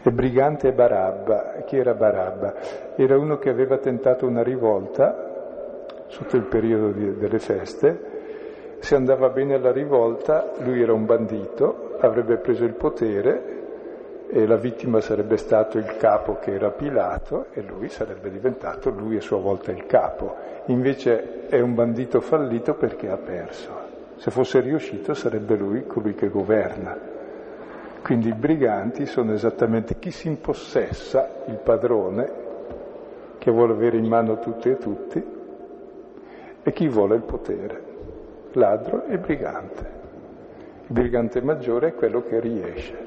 [0.02, 1.62] E brigante è Barabba.
[1.64, 2.54] Chi era Barabba?
[2.94, 5.25] Era uno che aveva tentato una rivolta
[6.08, 8.14] sotto il periodo di, delle feste,
[8.78, 13.54] se andava bene alla rivolta, lui era un bandito, avrebbe preso il potere
[14.28, 19.16] e la vittima sarebbe stato il capo che era Pilato e lui sarebbe diventato lui
[19.16, 20.34] a sua volta il capo.
[20.66, 23.70] Invece è un bandito fallito perché ha perso.
[24.16, 27.14] Se fosse riuscito sarebbe lui colui che governa.
[28.02, 32.44] Quindi i briganti sono esattamente chi si impossessa, il padrone,
[33.38, 35.35] che vuole avere in mano tutti e tutti,
[36.66, 37.80] e chi vuole il potere,
[38.54, 39.90] ladro e brigante.
[40.88, 43.04] Il brigante maggiore è quello che riesce.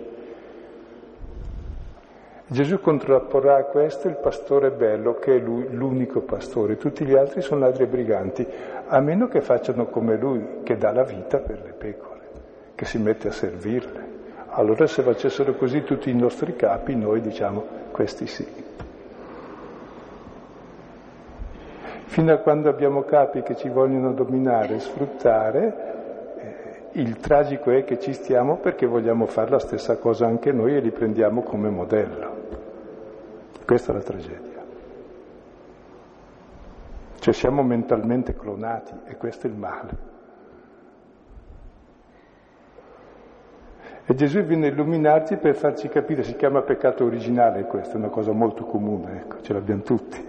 [2.48, 7.42] Gesù contrapporrà a questo il pastore bello, che è lui l'unico pastore, tutti gli altri
[7.42, 8.48] sono ladri e briganti,
[8.88, 12.30] a meno che facciano come lui, che dà la vita per le pecore,
[12.76, 14.08] che si mette a servirle.
[14.52, 18.69] Allora se facessero così tutti i nostri capi, noi diciamo questi sì.
[22.10, 25.76] Fino a quando abbiamo capi che ci vogliono dominare e sfruttare,
[26.38, 30.76] eh, il tragico è che ci stiamo perché vogliamo fare la stessa cosa anche noi
[30.76, 32.36] e li prendiamo come modello.
[33.64, 34.64] Questa è la tragedia.
[37.20, 39.98] Cioè siamo mentalmente clonati e questo è il male.
[44.08, 48.10] E Gesù viene a illuminarci per farci capire, si chiama peccato originale questo, è una
[48.10, 50.29] cosa molto comune, ecco, ce l'abbiamo tutti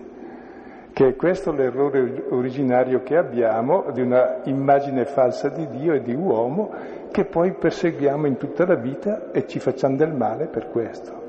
[1.00, 6.14] che è questo l'errore originario che abbiamo di una immagine falsa di Dio e di
[6.14, 6.70] uomo
[7.10, 11.28] che poi perseguiamo in tutta la vita e ci facciamo del male per questo.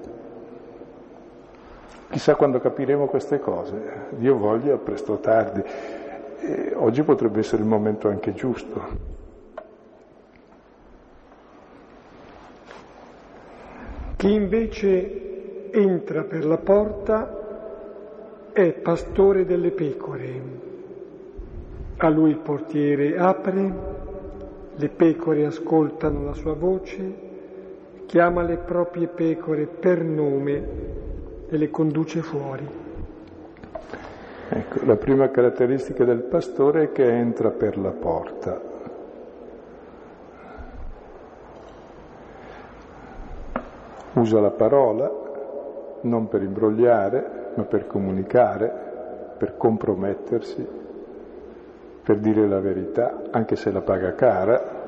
[2.10, 5.64] Chissà quando capiremo queste cose, Dio voglia presto o tardi.
[6.42, 8.82] E oggi potrebbe essere il momento anche giusto.
[14.18, 17.40] Chi invece entra per la porta
[18.54, 20.42] è pastore delle pecore.
[21.98, 23.74] A lui il portiere apre,
[24.76, 27.30] le pecore ascoltano la sua voce,
[28.06, 30.68] chiama le proprie pecore per nome
[31.48, 32.68] e le conduce fuori.
[34.50, 38.70] Ecco, la prima caratteristica del pastore è che entra per la porta.
[44.14, 45.20] Usa la parola
[46.02, 48.90] non per imbrogliare, ma per comunicare,
[49.38, 50.68] per compromettersi,
[52.04, 54.80] per dire la verità, anche se la paga cara,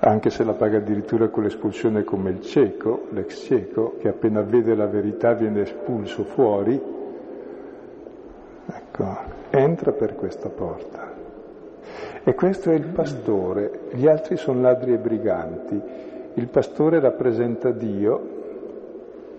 [0.00, 4.74] anche se la paga addirittura con l'espulsione come il cieco, l'ex cieco, che appena vede
[4.74, 6.80] la verità viene espulso fuori,
[8.66, 9.18] ecco,
[9.50, 11.16] entra per questa porta.
[12.22, 15.80] E questo è il pastore, gli altri sono ladri e briganti.
[16.34, 18.36] Il pastore rappresenta Dio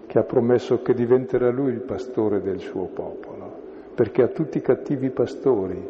[0.09, 3.51] che ha promesso che diventerà lui il pastore del suo popolo,
[3.93, 5.87] perché ha tutti i cattivi pastori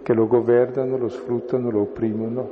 [0.00, 2.50] che lo governano, lo sfruttano, lo opprimono.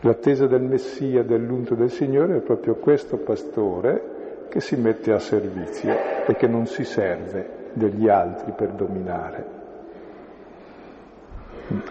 [0.00, 5.94] L'attesa del Messia, dell'unto del Signore, è proprio questo pastore che si mette a servizio
[6.26, 9.61] e che non si serve degli altri per dominare.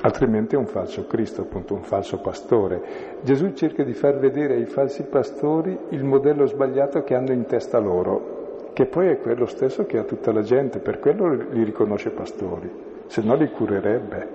[0.01, 3.19] Altrimenti è un falso Cristo, appunto un falso pastore.
[3.21, 7.79] Gesù cerca di far vedere ai falsi pastori il modello sbagliato che hanno in testa
[7.79, 12.09] loro, che poi è quello stesso che ha tutta la gente, per quello li riconosce
[12.09, 12.69] pastori,
[13.07, 14.27] se no li curerebbe.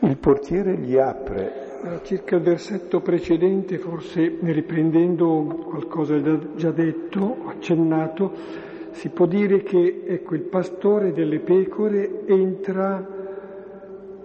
[0.00, 1.64] Il portiere gli apre.
[2.02, 6.20] Circa il versetto precedente, forse riprendendo qualcosa
[6.56, 8.32] già detto, accennato,
[8.96, 13.06] si può dire che ecco, il pastore delle pecore entra,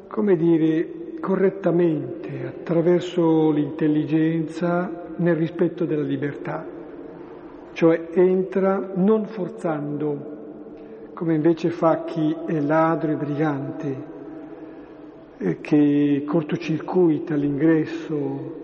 [0.07, 6.65] come dire, correttamente, attraverso l'intelligenza, nel rispetto della libertà,
[7.73, 10.37] cioè entra non forzando,
[11.15, 14.03] come invece fa chi è ladro e brigante,
[15.37, 18.59] eh, che cortocircuita l'ingresso,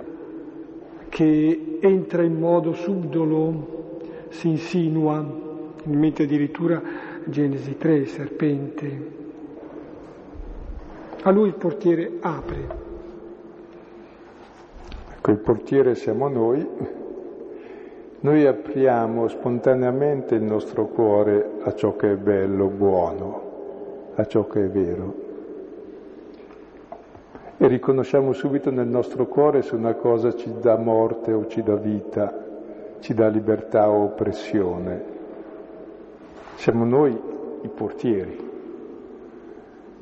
[1.10, 5.45] che entra in modo subdolo, si insinua
[5.88, 6.81] in mente addirittura
[7.25, 9.15] Genesi 3, il serpente.
[11.23, 12.85] A lui il portiere apre.
[15.15, 16.67] Ecco, il portiere siamo noi.
[18.19, 23.41] Noi apriamo spontaneamente il nostro cuore a ciò che è bello, buono,
[24.15, 25.25] a ciò che è vero.
[27.57, 31.75] E riconosciamo subito nel nostro cuore se una cosa ci dà morte o ci dà
[31.75, 32.45] vita,
[32.99, 35.16] ci dà libertà o oppressione.
[36.58, 37.16] Siamo noi
[37.62, 38.36] i portieri.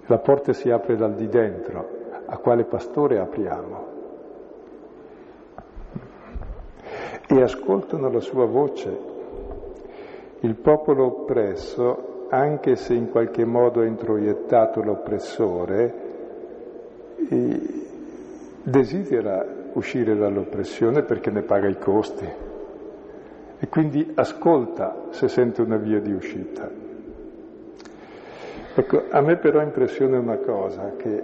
[0.06, 1.90] La porta si apre dal di dentro,
[2.26, 3.86] a quale pastore apriamo?
[7.28, 8.98] E ascoltano la sua voce.
[10.40, 15.94] Il popolo oppresso, anche se in qualche modo ha introiettato l'oppressore,
[18.64, 22.45] desidera uscire dall'oppressione perché ne paga i costi
[23.60, 26.70] e quindi ascolta se sente una via di uscita.
[28.78, 31.24] Ecco, a me però impressiona una cosa, che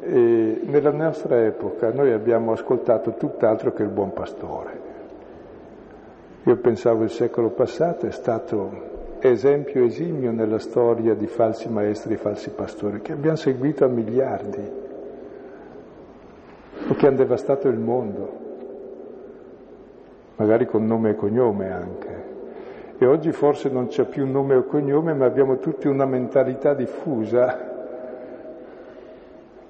[0.00, 4.90] eh, nella nostra epoca noi abbiamo ascoltato tutt'altro che il buon pastore.
[6.44, 12.16] Io pensavo il secolo passato è stato esempio esimio nella storia di falsi maestri e
[12.16, 14.70] falsi pastori che abbiamo seguito a miliardi
[16.88, 18.41] o che hanno devastato il mondo
[20.42, 22.30] magari con nome e cognome anche.
[22.98, 27.70] E oggi forse non c'è più nome o cognome, ma abbiamo tutti una mentalità diffusa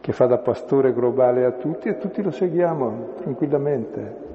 [0.00, 4.30] che fa da pastore globale a tutti e tutti lo seguiamo tranquillamente.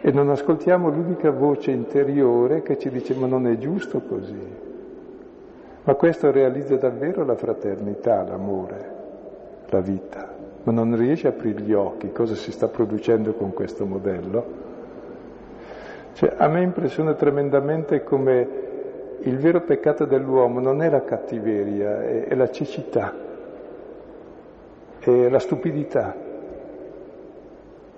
[0.00, 4.68] E non ascoltiamo l'unica voce interiore che ci dice ma non è giusto così.
[5.82, 8.90] Ma questo realizza davvero la fraternità, l'amore,
[9.68, 10.28] la vita,
[10.62, 14.68] ma non riesce a aprire gli occhi cosa si sta producendo con questo modello.
[16.20, 18.48] Cioè, a me impressiona tremendamente come
[19.20, 23.14] il vero peccato dell'uomo non è la cattiveria, è, è la cecità,
[24.98, 26.14] è la stupidità,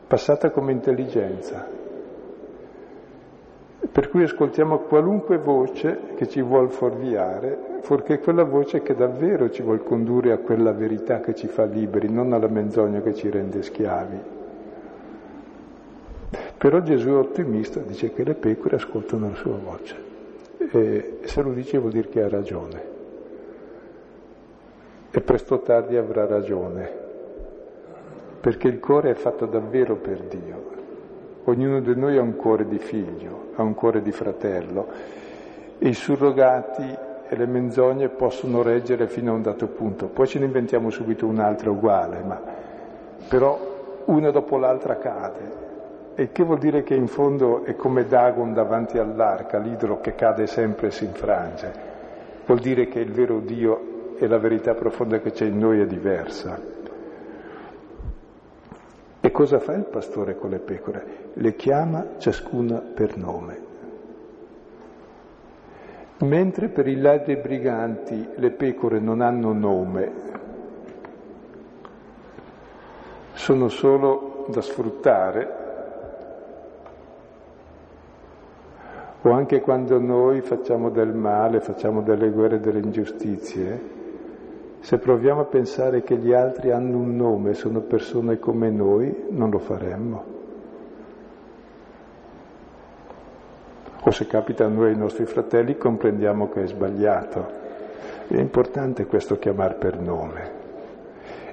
[0.06, 1.66] passata come intelligenza.
[3.90, 9.62] Per cui ascoltiamo qualunque voce che ci vuol fuorviare, fuorché quella voce che davvero ci
[9.62, 13.62] vuol condurre a quella verità che ci fa liberi, non alla menzogna che ci rende
[13.62, 14.41] schiavi.
[16.62, 19.96] Però Gesù è ottimista, dice che le pecore ascoltano la sua voce.
[20.58, 22.82] E se lo dice vuol dire che ha ragione.
[25.10, 26.88] E presto o tardi avrà ragione,
[28.38, 30.70] perché il cuore è fatto davvero per Dio.
[31.46, 34.86] Ognuno di noi ha un cuore di figlio, ha un cuore di fratello
[35.80, 36.96] e i surrogati
[37.28, 40.06] e le menzogne possono reggere fino a un dato punto.
[40.06, 42.40] Poi ce ne inventiamo subito un'altra uguale, ma
[43.28, 43.58] però
[44.04, 45.70] una dopo l'altra cade
[46.14, 50.46] E che vuol dire che in fondo è come Dagon davanti all'arca, l'idolo che cade
[50.46, 51.72] sempre e si infrange.
[52.44, 55.86] Vuol dire che il vero Dio e la verità profonda che c'è in noi è
[55.86, 56.60] diversa.
[59.20, 61.30] E cosa fa il pastore con le pecore?
[61.34, 63.70] Le chiama ciascuna per nome.
[66.18, 70.12] Mentre per i ladri e briganti le pecore non hanno nome,
[73.32, 75.61] sono solo da sfruttare,
[79.22, 84.00] o anche quando noi facciamo del male, facciamo delle guerre, delle ingiustizie,
[84.80, 89.50] se proviamo a pensare che gli altri hanno un nome, sono persone come noi, non
[89.50, 90.32] lo faremmo.
[94.04, 97.60] o se capita a noi ai nostri fratelli comprendiamo che è sbagliato.
[98.26, 100.50] È importante questo chiamare per nome.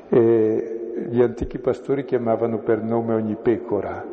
[0.09, 4.03] E gli antichi pastori chiamavano per nome ogni pecora,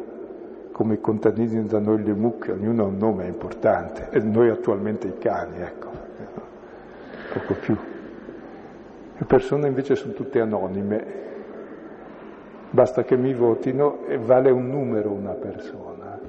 [0.76, 5.06] come i contadini da noi le mucche, ognuno ha un nome importante, e noi attualmente
[5.06, 5.88] i cani, ecco,
[7.32, 7.74] poco più.
[9.16, 11.04] Le persone invece sono tutte anonime,
[12.68, 16.20] basta che mi votino e vale un numero una persona.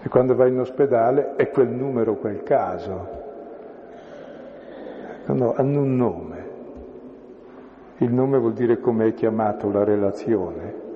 [0.00, 3.08] E quando vai in ospedale è quel numero, quel caso.
[5.26, 6.46] No, no, hanno un nome.
[7.98, 10.87] Il nome vuol dire come è chiamato la relazione.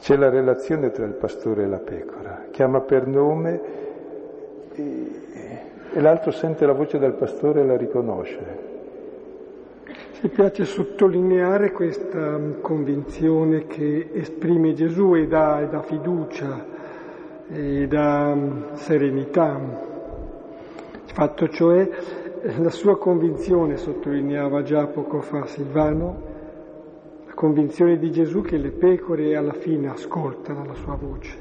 [0.00, 2.46] C'è la relazione tra il pastore e la pecora.
[2.50, 3.60] Chiama per nome
[4.74, 8.70] e l'altro sente la voce del pastore e la riconosce.
[10.22, 16.64] Mi piace sottolineare questa mm, convinzione che esprime Gesù e dà, e dà fiducia
[17.50, 19.60] e dà mm, serenità.
[21.04, 21.90] Il fatto cioè,
[22.56, 26.31] la sua convinzione, sottolineava già poco fa Silvano,
[27.42, 31.36] convinzione di Gesù che le pecore alla fine ascoltano la sua voce.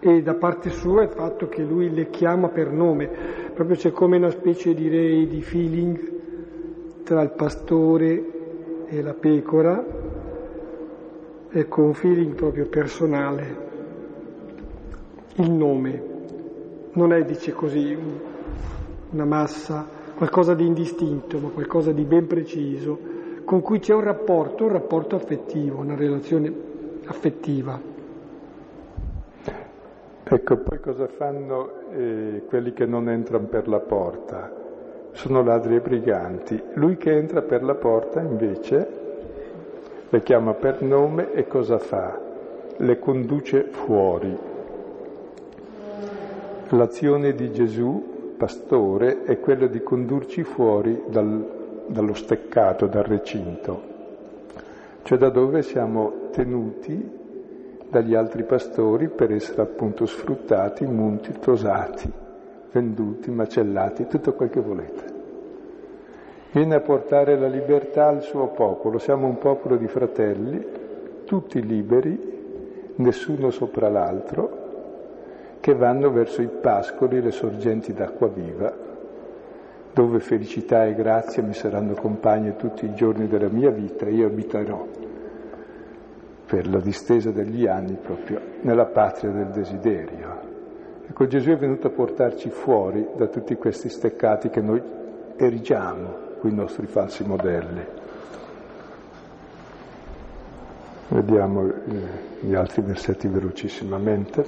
[0.00, 3.06] E da parte sua il fatto che lui le chiama per nome,
[3.52, 6.12] proprio c'è come una specie direi di feeling
[7.02, 9.84] tra il pastore e la pecora,
[11.50, 13.56] ecco un feeling proprio personale.
[15.34, 16.02] Il nome
[16.92, 17.94] non è, dice così,
[19.10, 19.86] una massa,
[20.16, 23.15] qualcosa di indistinto, ma qualcosa di ben preciso,
[23.46, 26.52] con cui c'è un rapporto, un rapporto affettivo, una relazione
[27.06, 27.80] affettiva.
[30.28, 34.64] Ecco, poi cosa fanno eh, quelli che non entrano per la porta?
[35.16, 36.62] sono ladri e briganti.
[36.74, 39.04] Lui che entra per la porta invece
[40.08, 42.20] le chiama per nome e cosa fa?
[42.76, 44.36] Le conduce fuori.
[46.68, 51.55] L'azione di Gesù, pastore, è quella di condurci fuori dal,
[51.88, 53.82] dallo steccato, dal recinto,
[55.02, 57.24] cioè da dove siamo tenuti
[57.88, 62.24] dagli altri pastori per essere appunto sfruttati, munti, tosati
[62.76, 65.14] venduti, macellati, tutto quel che volete.
[66.52, 70.64] Viene a portare la libertà al suo popolo, siamo un popolo di fratelli,
[71.24, 72.34] tutti liberi,
[72.96, 74.64] nessuno sopra l'altro,
[75.60, 78.72] che vanno verso i pascoli, le sorgenti d'acqua viva,
[79.96, 84.86] dove felicità e grazia mi saranno compagne tutti i giorni della mia vita, io abiterò
[86.44, 90.40] per la distesa degli anni proprio nella patria del desiderio.
[91.08, 94.82] Ecco, Gesù è venuto a portarci fuori da tutti questi steccati che noi
[95.34, 97.86] erigiamo con i nostri falsi modelli.
[101.08, 101.72] Vediamo
[102.40, 104.44] gli altri versetti velocissimamente.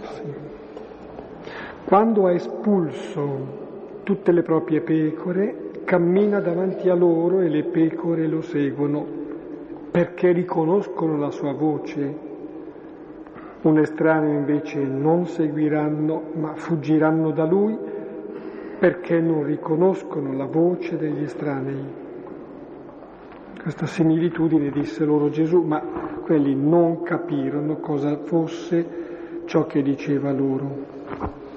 [1.87, 3.68] Quando ha espulso
[4.09, 9.05] tutte le proprie pecore, cammina davanti a loro e le pecore lo seguono
[9.91, 12.15] perché riconoscono la sua voce
[13.61, 17.77] un estraneo invece non seguiranno, ma fuggiranno da lui
[18.79, 21.85] perché non riconoscono la voce degli estranei.
[23.61, 25.83] Questa similitudine disse loro Gesù, ma
[26.23, 28.87] quelli non capirono cosa fosse
[29.45, 31.48] ciò che diceva loro.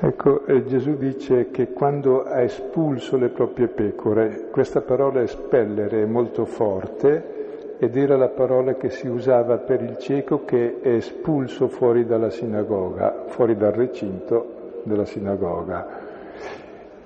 [0.00, 6.06] Ecco, eh, Gesù dice che quando ha espulso le proprie pecore, questa parola espellere è
[6.06, 11.68] molto forte ed era la parola che si usava per il cieco che è espulso
[11.68, 15.86] fuori dalla sinagoga, fuori dal recinto della sinagoga.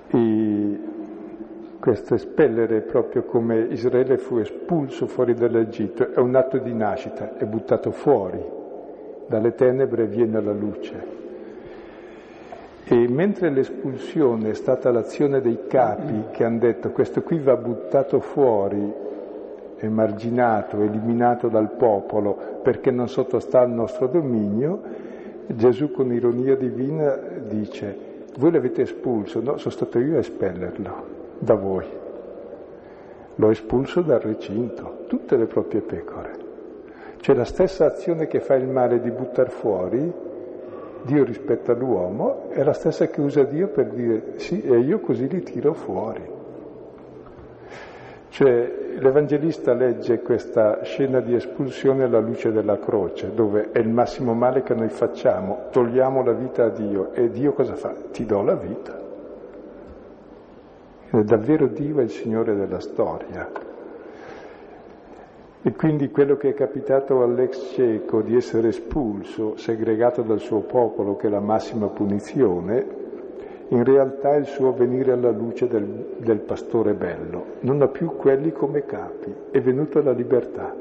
[0.09, 0.79] E
[1.79, 7.45] questo espellere proprio come Israele fu espulso fuori dall'Egitto è un atto di nascita, è
[7.45, 8.41] buttato fuori,
[9.27, 11.22] dalle tenebre viene la luce.
[12.85, 18.19] E mentre l'espulsione è stata l'azione dei capi che hanno detto questo qui va buttato
[18.19, 19.01] fuori
[19.77, 24.81] emarginato, eliminato dal popolo perché non sottostà al nostro dominio,
[25.47, 27.17] Gesù con ironia divina
[27.47, 31.05] dice, voi l'avete espulso, no, sono stato io a espellerlo
[31.39, 31.85] da voi.
[33.35, 36.31] L'ho espulso dal recinto, tutte le proprie pecore.
[37.17, 40.11] Cioè la stessa azione che fa il male di buttare fuori,
[41.05, 45.27] Dio rispetto all'uomo, è la stessa che usa Dio per dire sì, e io così
[45.27, 46.41] li tiro fuori.
[48.29, 54.33] Cioè l'Evangelista legge questa scena di espulsione alla luce della croce, dove è il massimo
[54.33, 57.93] male che noi facciamo, togliamo la vita a Dio e Dio cosa fa?
[58.11, 58.99] Ti do la vita.
[61.11, 63.72] È davvero Dio è il Signore della storia.
[65.65, 71.15] E quindi quello che è capitato all'ex cieco di essere espulso, segregato dal suo popolo,
[71.15, 72.85] che è la massima punizione,
[73.69, 78.17] in realtà è il suo venire alla luce del, del pastore bello, non ha più
[78.17, 80.75] quelli come capi, è venuto alla libertà.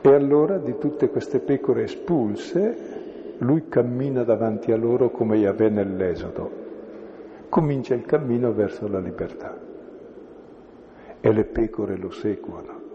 [0.00, 6.50] E allora di tutte queste pecore espulse, lui cammina davanti a loro come Yahweh nell'Esodo,
[7.50, 9.67] comincia il cammino verso la libertà
[11.20, 12.86] e le pecore lo seguono.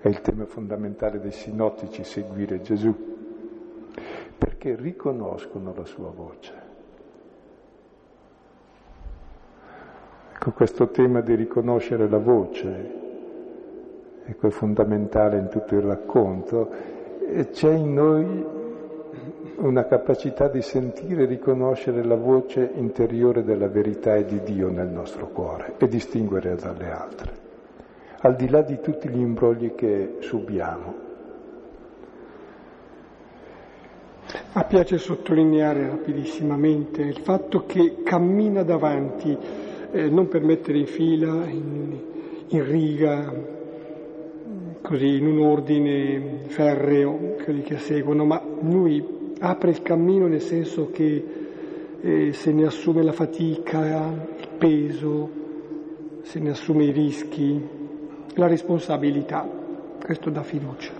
[0.00, 3.12] È il tema fondamentale dei sinottici, seguire Gesù
[4.36, 6.52] perché riconoscono la sua voce.
[10.32, 12.92] Ecco, questo tema di riconoscere la voce,
[14.24, 16.70] ecco, è fondamentale in tutto il racconto,
[17.50, 18.44] c'è in noi
[19.56, 24.88] una capacità di sentire e riconoscere la voce interiore della verità e di Dio nel
[24.88, 27.32] nostro cuore e distinguere dalle altre,
[28.20, 31.02] al di là di tutti gli imbrogli che subiamo.
[34.52, 39.36] A piace sottolineare rapidissimamente il fatto che cammina davanti,
[39.92, 41.98] eh, non per mettere in fila, in,
[42.48, 43.32] in, riga,
[44.80, 50.90] così in un ordine ferreo, quelli che seguono, ma lui apre il cammino nel senso
[50.90, 51.24] che
[52.00, 55.30] eh, se ne assume la fatica, il peso,
[56.22, 57.68] se ne assume i rischi,
[58.34, 59.46] la responsabilità.
[60.02, 60.92] Questo dà fiducia.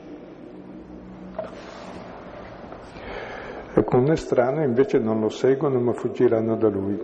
[3.75, 7.03] Alcune strane invece non lo seguono ma fuggiranno da lui.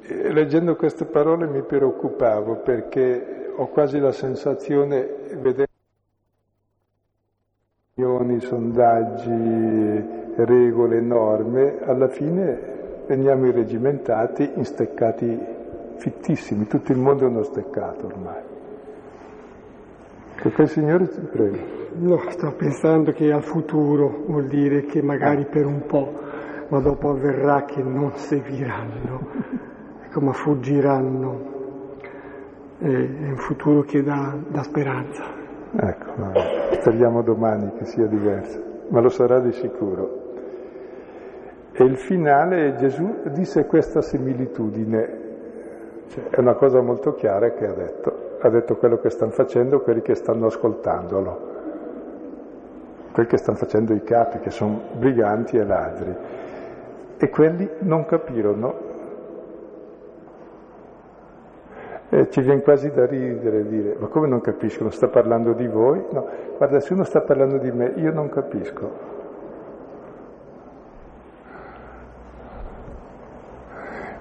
[0.00, 5.08] E leggendo queste parole mi preoccupavo perché ho quasi la sensazione,
[5.40, 5.73] vedendo
[8.40, 15.38] sondaggi, regole, norme, alla fine veniamo irregimentati in steccati
[15.98, 18.42] fittissimi, tutto il mondo è uno steccato ormai.
[20.34, 21.56] Che quel Signore ti prego.
[21.98, 26.18] No, sto pensando che al futuro vuol dire che magari per un po',
[26.70, 29.28] ma dopo avverrà che non seguiranno,
[30.02, 31.52] ecco, ma fuggiranno.
[32.76, 35.33] È un futuro che dà, dà speranza.
[35.76, 36.12] Ecco,
[36.70, 40.22] speriamo domani che sia diverso, ma lo sarà di sicuro.
[41.72, 45.18] E il finale Gesù disse questa similitudine,
[46.08, 49.80] cioè, è una cosa molto chiara che ha detto, ha detto quello che stanno facendo
[49.80, 51.52] quelli che stanno ascoltandolo
[53.14, 56.16] quel che stanno facendo i capi, che sono briganti e ladri.
[57.16, 58.83] E quelli non capirono.
[62.14, 64.90] E ci viene quasi da ridere dire, ma come non capiscono?
[64.90, 66.00] Sta parlando di voi?
[66.12, 66.24] No,
[66.56, 68.88] guarda, se uno sta parlando di me, io non capisco.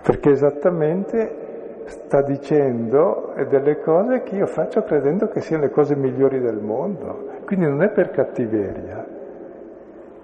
[0.01, 6.41] Perché esattamente sta dicendo delle cose che io faccio credendo che siano le cose migliori
[6.41, 7.27] del mondo.
[7.45, 9.05] Quindi non è per cattiveria,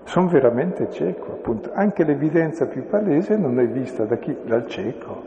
[0.05, 1.69] sono veramente cieco, appunto.
[1.71, 4.35] Anche l'evidenza più palese non è vista da chi?
[4.43, 5.21] Dal cieco.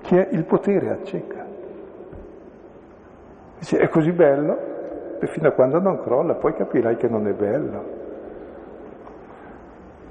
[0.00, 1.37] Chi ha il potere acceca.
[3.58, 4.56] Dice, è così bello,
[5.20, 7.96] e fino a quando non crolla, poi capirai che non è bello.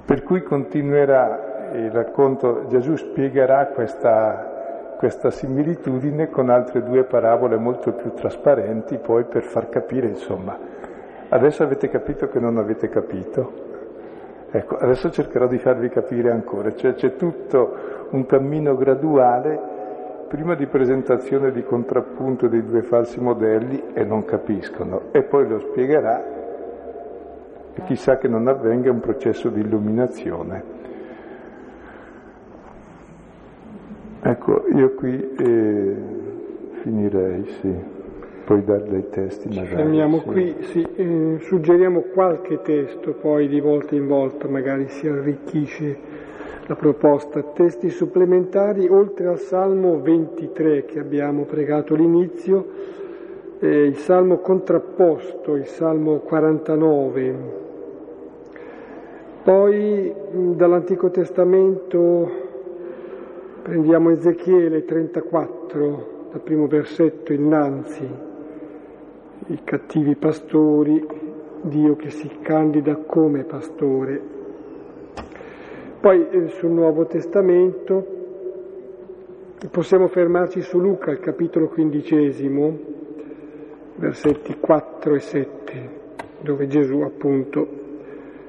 [0.04, 7.92] Per cui continuerà il racconto, Gesù spiegherà questa, questa similitudine con altre due parabole molto
[7.92, 10.56] più trasparenti, poi per far capire, insomma,
[11.30, 13.66] Adesso avete capito che non avete capito.
[14.50, 19.76] Ecco, adesso cercherò di farvi capire ancora, cioè c'è tutto un cammino graduale
[20.28, 25.58] prima di presentazione di contrappunto dei due falsi modelli e non capiscono, e poi lo
[25.58, 26.24] spiegherà
[27.74, 30.76] e chissà che non avvenga un processo di illuminazione.
[34.20, 35.96] Ecco, io qui eh,
[36.82, 37.96] finirei, sì
[38.48, 39.66] puoi dare dei testi magari.
[39.66, 40.24] Ci fermiamo sì.
[40.24, 46.26] qui, sì, eh, suggeriamo qualche testo, poi di volta in volta magari si arricchisce
[46.66, 52.66] la proposta, testi supplementari oltre al Salmo 23 che abbiamo pregato all'inizio,
[53.58, 57.66] eh, il Salmo contrapposto, il Salmo 49.
[59.42, 60.12] Poi
[60.56, 62.30] dall'Antico Testamento
[63.62, 68.06] prendiamo Ezechiele 34, dal primo versetto innanzi,
[69.46, 71.06] i cattivi pastori,
[71.62, 74.37] Dio che si candida come pastore.
[76.00, 78.06] Poi eh, sul Nuovo Testamento
[79.68, 82.78] possiamo fermarci su Luca, il capitolo quindicesimo,
[83.96, 85.90] versetti 4 e 7,
[86.40, 87.66] dove Gesù appunto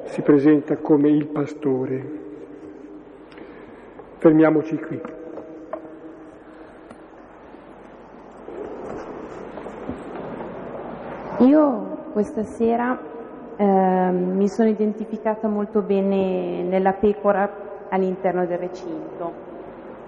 [0.03, 2.17] si presenta come il pastore.
[4.17, 5.01] Fermiamoci qui.
[11.47, 13.08] Io questa sera
[13.59, 19.47] eh, mi sono identificata molto bene nella pecora all'interno del recinto.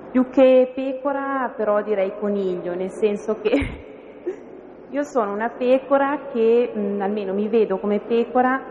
[0.09, 3.51] Più che pecora però direi coniglio, nel senso che
[4.89, 8.61] io sono una pecora che, mh, almeno mi vedo come pecora,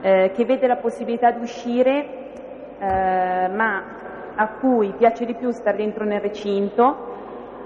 [0.00, 2.06] eh, che vede la possibilità di uscire,
[2.80, 7.12] eh, ma a cui piace di più stare dentro nel recinto,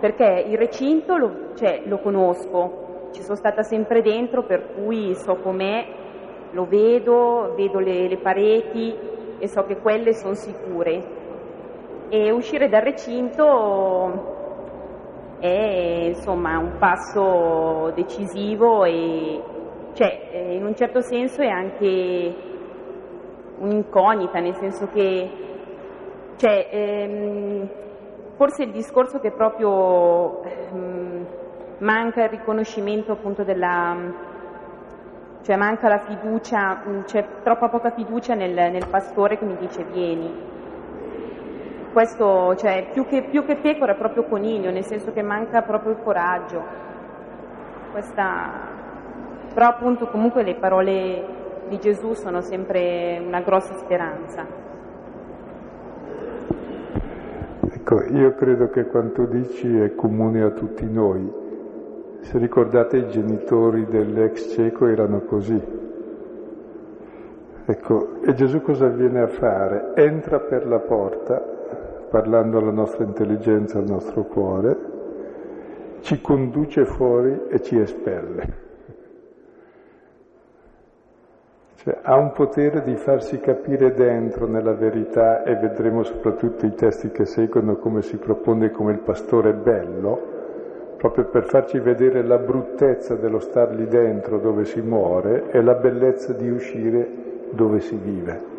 [0.01, 5.37] perché il recinto lo, cioè, lo conosco, ci sono stata sempre dentro, per cui so
[5.37, 6.08] com'è,
[6.53, 8.95] lo vedo, vedo le, le pareti
[9.39, 11.17] e so che quelle sono sicure.
[12.09, 14.37] E uscire dal recinto
[15.39, 19.43] è insomma un passo decisivo e
[19.93, 22.35] cioè, eh, in un certo senso è anche
[23.59, 25.31] un'incognita, nel senso che
[26.37, 27.69] cioè, ehm,
[28.37, 31.27] forse il discorso che proprio ehm,
[31.79, 33.97] manca il riconoscimento appunto della,
[35.43, 39.85] cioè manca la fiducia, mm, c'è troppa poca fiducia nel, nel pastore che mi dice
[39.85, 40.57] vieni.
[41.93, 45.93] Questo, cioè, più che, più che pecora è proprio coniglio, nel senso che manca proprio
[45.93, 46.63] il coraggio.
[47.91, 48.77] Questa...
[49.55, 51.25] Però appunto comunque le parole
[51.69, 54.47] di Gesù sono sempre una grossa speranza.
[57.71, 61.48] Ecco, io credo che quanto dici è comune a tutti noi
[62.29, 65.59] se ricordate i genitori dell'ex cieco erano così.
[67.65, 69.93] Ecco, e Gesù cosa viene a fare?
[69.95, 71.39] Entra per la porta,
[72.11, 74.77] parlando alla nostra intelligenza, al nostro cuore,
[76.01, 78.67] ci conduce fuori e ci espelle.
[81.77, 87.11] Cioè, ha un potere di farsi capire dentro nella verità e vedremo soprattutto i testi
[87.11, 90.37] che seguono come si propone come il pastore bello,
[90.99, 95.75] proprio per farci vedere la bruttezza dello star lì dentro dove si muore e la
[95.75, 97.09] bellezza di uscire
[97.51, 98.57] dove si vive.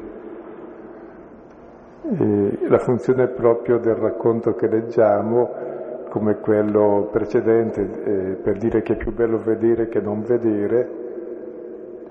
[2.02, 5.68] E la funzione proprio del racconto che leggiamo,
[6.10, 10.90] come quello precedente, eh, per dire che è più bello vedere che non vedere,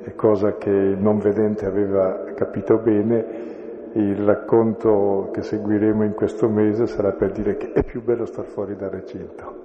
[0.03, 3.47] è cosa che il non vedente aveva capito bene,
[3.93, 8.45] il racconto che seguiremo in questo mese sarà per dire che è più bello star
[8.45, 9.58] fuori dal recinto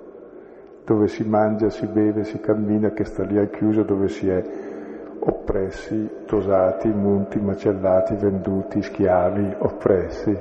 [0.86, 4.44] dove si mangia, si beve, si cammina, che sta lì al chiuso, dove si è
[5.20, 10.38] oppressi, tosati, munti, macellati, venduti, schiavi, oppressi.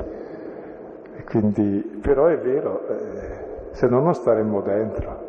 [1.16, 5.21] E quindi, però è vero, eh, se no non staremmo dentro.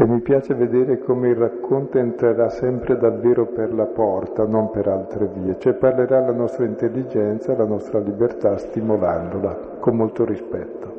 [0.00, 4.86] E mi piace vedere come il racconto entrerà sempre davvero per la porta, non per
[4.86, 10.92] altre vie, cioè parlerà alla nostra intelligenza, alla nostra libertà, stimolandola con molto rispetto,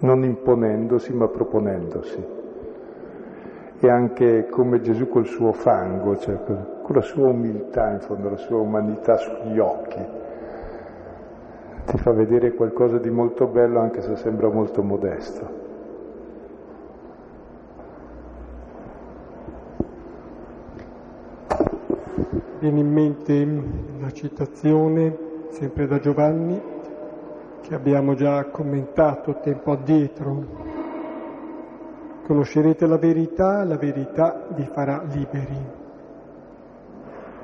[0.00, 2.26] non imponendosi ma proponendosi.
[3.78, 8.36] E anche come Gesù col suo fango, cioè con la sua umiltà, in fondo, la
[8.36, 10.04] sua umanità sugli occhi,
[11.86, 15.59] ti fa vedere qualcosa di molto bello anche se sembra molto modesto.
[22.60, 25.16] Viene in mente una citazione
[25.48, 26.60] sempre da Giovanni
[27.62, 30.68] che abbiamo già commentato tempo addietro.
[32.26, 35.78] Conoscerete la verità, la verità vi farà liberi.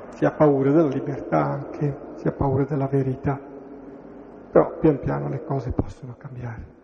[0.09, 3.39] Si ha paura della libertà anche, si ha paura della verità,
[4.51, 6.76] però pian piano le cose possono cambiare.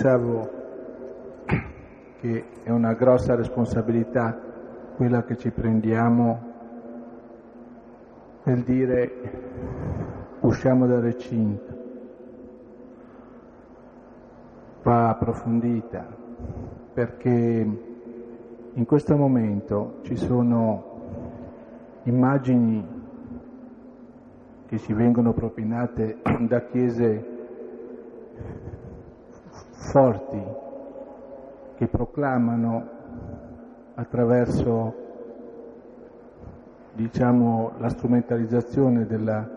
[0.00, 0.50] Pensavo
[2.20, 4.34] che è una grossa responsabilità
[4.96, 6.48] quella che ci prendiamo
[8.44, 9.12] nel dire
[10.40, 11.78] usciamo dal recinto.
[14.84, 16.06] Va approfondita
[16.94, 17.28] perché
[18.72, 20.84] in questo momento ci sono
[22.04, 22.86] immagini
[24.64, 27.29] che ci vengono propinate da chiese
[29.80, 30.42] forti
[31.76, 32.88] che proclamano
[33.94, 34.94] attraverso
[36.92, 39.48] diciamo, la strumentalizzazione della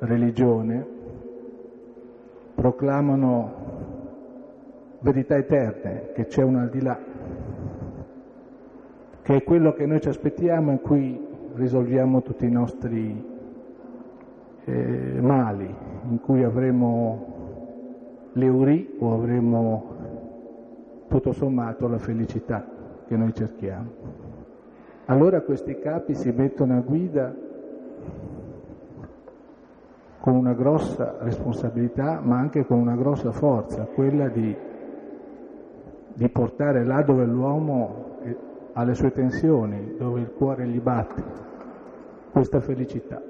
[0.00, 0.84] religione,
[2.54, 3.52] proclamano
[5.00, 6.98] verità eterne, che c'è un al di là,
[9.22, 13.30] che è quello che noi ci aspettiamo in cui risolviamo tutti i nostri
[14.64, 15.72] eh, mali,
[16.08, 17.31] in cui avremo
[18.32, 19.96] l'euri o avremo
[21.08, 22.64] tutto sommato la felicità
[23.06, 23.90] che noi cerchiamo.
[25.06, 27.34] Allora questi capi si mettono a guida
[30.20, 34.56] con una grossa responsabilità, ma anche con una grossa forza, quella di,
[36.14, 38.10] di portare là dove l'uomo
[38.72, 41.22] ha le sue tensioni, dove il cuore gli batte,
[42.30, 43.20] questa felicità.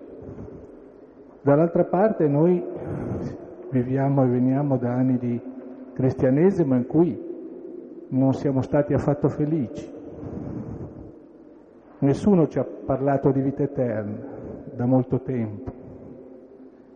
[1.41, 2.63] Dall'altra parte noi
[3.73, 5.41] viviamo e veniamo da anni di
[5.95, 7.31] cristianesimo in cui
[8.09, 9.91] non siamo stati affatto felici.
[12.01, 14.17] Nessuno ci ha parlato di vita eterna
[14.75, 15.71] da molto tempo.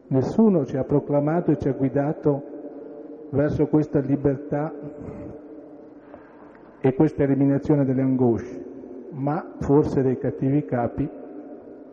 [0.09, 2.43] Nessuno ci ha proclamato e ci ha guidato
[3.31, 4.72] verso questa libertà
[6.79, 8.64] e questa eliminazione delle angosce,
[9.12, 11.09] ma forse dei cattivi capi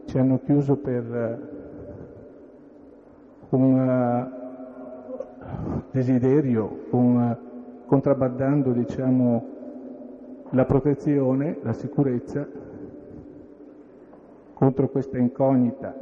[0.06, 1.52] ci hanno chiuso per
[3.50, 4.43] un eh,
[5.92, 7.38] desiderio, un, eh,
[7.86, 9.46] contrabbandando diciamo,
[10.50, 12.48] la protezione, la sicurezza
[14.54, 15.96] contro questa incognita,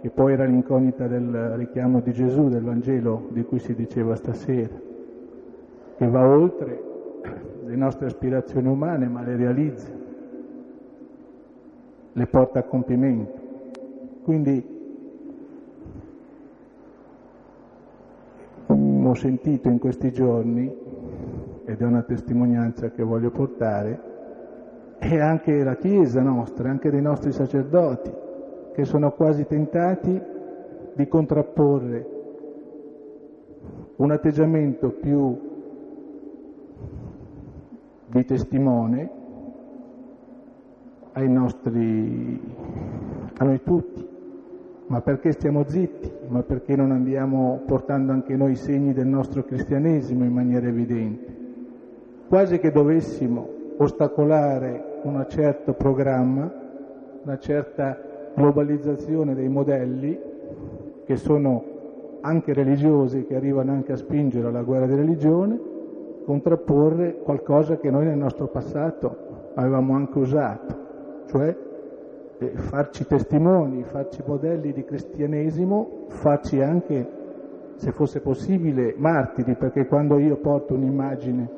[0.00, 4.74] che poi era l'incognita del richiamo di Gesù, del Vangelo di cui si diceva stasera,
[5.96, 6.82] che va oltre
[7.64, 9.90] le nostre aspirazioni umane, ma le realizza,
[12.12, 13.46] le porta a compimento.
[14.22, 14.77] Quindi
[19.10, 20.72] ho sentito in questi giorni,
[21.64, 24.00] ed è una testimonianza che voglio portare,
[24.98, 28.10] e anche la Chiesa nostra, anche dei nostri sacerdoti,
[28.72, 30.20] che sono quasi tentati
[30.94, 32.16] di contrapporre
[33.96, 35.36] un atteggiamento più
[38.06, 39.10] di testimone
[41.12, 42.40] ai nostri,
[43.36, 44.07] a noi tutti,
[44.88, 49.44] ma perché stiamo zitti, ma perché non andiamo portando anche noi i segni del nostro
[49.44, 51.36] cristianesimo in maniera evidente.
[52.26, 56.50] Quasi che dovessimo ostacolare un certo programma,
[57.22, 57.98] una certa
[58.34, 60.18] globalizzazione dei modelli
[61.04, 61.64] che sono
[62.20, 65.60] anche religiosi, che arrivano anche a spingere alla guerra di religione,
[66.24, 70.76] contrapporre qualcosa che noi nel nostro passato avevamo anche usato,
[71.26, 71.56] cioè
[72.54, 77.06] farci testimoni, farci modelli di cristianesimo, farci anche,
[77.76, 81.48] se fosse possibile, martiri, perché quando io porto un'immagine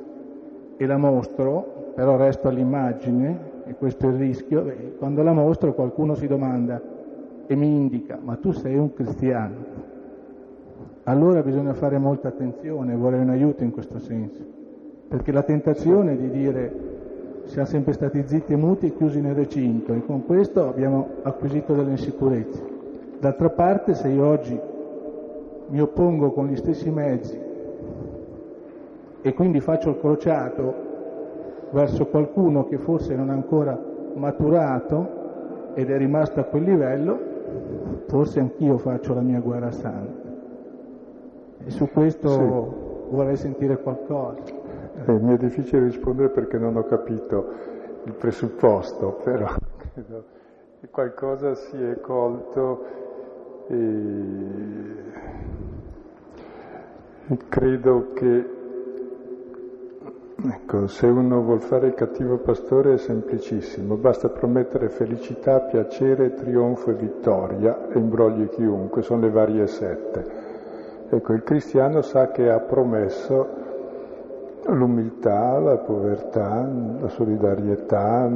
[0.76, 4.64] e la mostro, però resto all'immagine, e questo è il rischio,
[4.99, 6.81] quando la mostro qualcuno si domanda
[7.47, 9.89] e mi indica, ma tu sei un cristiano.
[11.05, 14.43] Allora bisogna fare molta attenzione, vorrei un aiuto in questo senso,
[15.09, 16.89] perché la tentazione di dire
[17.45, 21.74] siamo sempre stati zitti e muti e chiusi nel recinto e con questo abbiamo acquisito
[21.74, 22.62] delle insicurezze.
[23.18, 24.59] D'altra parte, se io oggi
[25.66, 27.38] mi oppongo con gli stessi mezzi
[29.22, 30.74] e quindi faccio il crociato
[31.70, 33.78] verso qualcuno che forse non ha ancora
[34.14, 35.18] maturato
[35.74, 37.18] ed è rimasto a quel livello,
[38.07, 40.28] forse anch'io faccio la mia guerra santa.
[41.64, 43.14] E su questo sì.
[43.14, 44.60] vorrei sentire qualcosa.
[45.07, 47.53] Eh, mi è difficile rispondere perché non ho capito
[48.05, 49.49] il presupposto, però
[49.95, 50.25] credo
[50.79, 52.85] che qualcosa si è colto
[53.67, 54.95] e
[57.49, 58.51] credo che
[60.37, 66.91] ecco, se uno vuol fare il cattivo pastore è semplicissimo, basta promettere felicità, piacere, trionfo
[66.91, 70.49] e vittoria e imbrogli chiunque, sono le varie sette.
[71.09, 73.69] Ecco, il cristiano sa che ha promesso
[74.73, 76.68] l'umiltà, la povertà,
[77.01, 78.29] la solidarietà,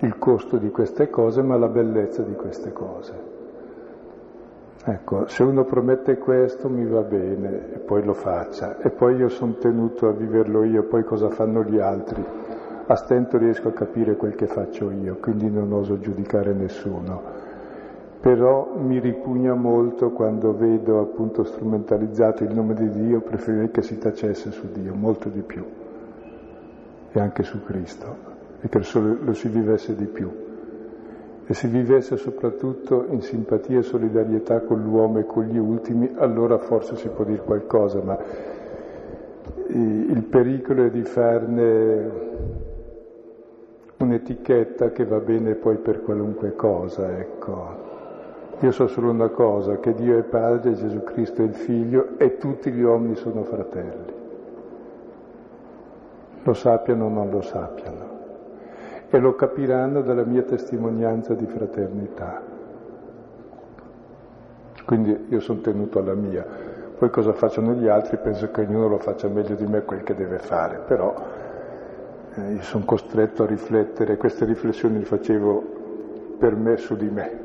[0.00, 3.36] il costo di queste cose, ma la bellezza di queste cose.
[4.84, 9.28] Ecco, se uno promette questo mi va bene e poi lo faccia e poi io
[9.28, 12.24] sono tenuto a viverlo io, poi cosa fanno gli altri?
[12.86, 17.47] A stento riesco a capire quel che faccio io, quindi non oso giudicare nessuno.
[18.20, 23.98] Però mi ripugna molto quando vedo appunto strumentalizzato il nome di Dio, preferirei che si
[23.98, 25.64] tacesse su Dio, molto di più,
[27.12, 28.06] e anche su Cristo,
[28.60, 30.46] e che lo si vivesse di più
[31.50, 36.58] e si vivesse soprattutto in simpatia e solidarietà con l'uomo e con gli ultimi, allora
[36.58, 38.18] forse si può dire qualcosa, ma
[39.68, 42.10] il pericolo è di farne
[43.96, 47.87] un'etichetta che va bene poi per qualunque cosa, ecco.
[48.60, 52.38] Io so solo una cosa, che Dio è Padre, Gesù Cristo è il Figlio e
[52.38, 54.16] tutti gli uomini sono fratelli.
[56.42, 58.16] Lo sappiano o non lo sappiano
[59.10, 62.42] e lo capiranno dalla mia testimonianza di fraternità.
[64.84, 66.44] Quindi io sono tenuto alla mia.
[66.98, 68.16] Poi cosa facciano gli altri?
[68.16, 71.14] Penso che ognuno lo faccia meglio di me quel che deve fare, però
[72.34, 75.62] eh, io sono costretto a riflettere, queste riflessioni le facevo
[76.38, 77.40] per me su di me,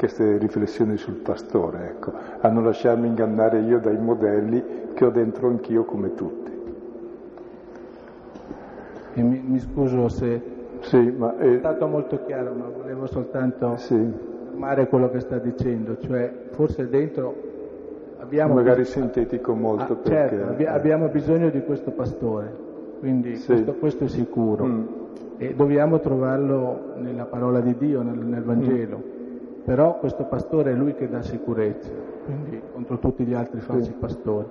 [0.00, 5.48] queste riflessioni sul pastore, ecco, a non lasciarmi ingannare io dai modelli che ho dentro
[5.48, 6.50] anch'io come tutti.
[9.12, 10.40] Mi, mi, scuso se
[10.80, 11.56] sì, ma è...
[11.56, 14.10] è stato molto chiaro, ma volevo soltanto sì.
[14.48, 17.34] fermare quello che sta dicendo, cioè forse dentro
[18.20, 18.54] abbiamo...
[18.54, 19.10] Magari bisogno...
[19.12, 20.36] sintetico molto ah, perché...
[20.36, 22.50] Certo, abbi- abbiamo bisogno di questo pastore,
[23.00, 23.48] quindi sì.
[23.48, 24.64] questo, questo, è sicuro.
[24.64, 24.86] Mm.
[25.36, 28.96] E dobbiamo trovarlo nella parola di Dio, nel, nel Vangelo.
[28.96, 29.09] Mm.
[29.64, 31.90] Però questo pastore è lui che dà sicurezza,
[32.24, 33.96] quindi contro tutti gli altri falsi sì.
[33.98, 34.46] pastori.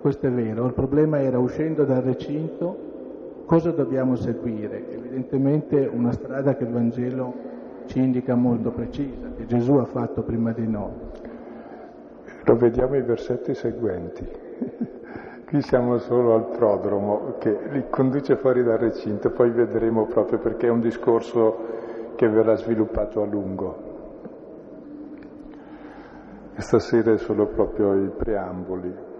[0.00, 0.66] Questo è vero.
[0.66, 2.92] Il problema era uscendo dal recinto
[3.46, 4.90] Cosa dobbiamo seguire?
[4.90, 7.34] Evidentemente una strada che il Vangelo
[7.84, 10.92] ci indica molto precisa, che Gesù ha fatto prima di noi.
[12.44, 14.26] Lo vediamo ai versetti seguenti.
[15.46, 20.68] Qui siamo solo al prodromo che li conduce fuori dal recinto, poi vedremo proprio perché
[20.68, 23.93] è un discorso che verrà sviluppato a lungo.
[26.56, 29.12] E stasera è solo proprio i preamboli.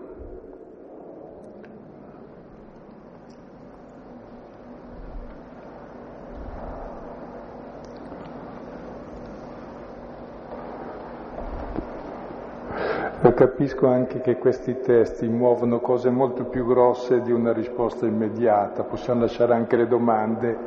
[13.34, 19.22] capisco anche che questi testi muovono cose molto più grosse di una risposta immediata, possiamo
[19.22, 20.58] lasciare anche le domande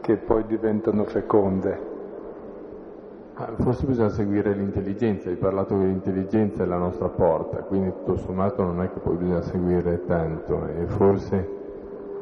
[0.00, 1.91] che poi diventano feconde.
[3.34, 8.16] Ah, forse bisogna seguire l'intelligenza, hai parlato che l'intelligenza è la nostra porta, quindi tutto
[8.18, 11.48] sommato non è che poi bisogna seguire tanto e forse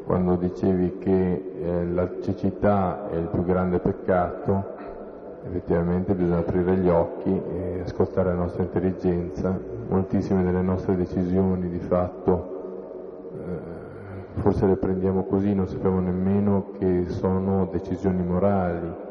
[0.06, 4.64] quando dicevi che eh, la cecità è il più grande peccato,
[5.48, 9.58] effettivamente bisogna aprire gli occhi e ascoltare la nostra intelligenza.
[9.88, 17.06] Moltissime delle nostre decisioni di fatto eh, forse le prendiamo così, non sappiamo nemmeno che
[17.08, 19.08] sono decisioni morali,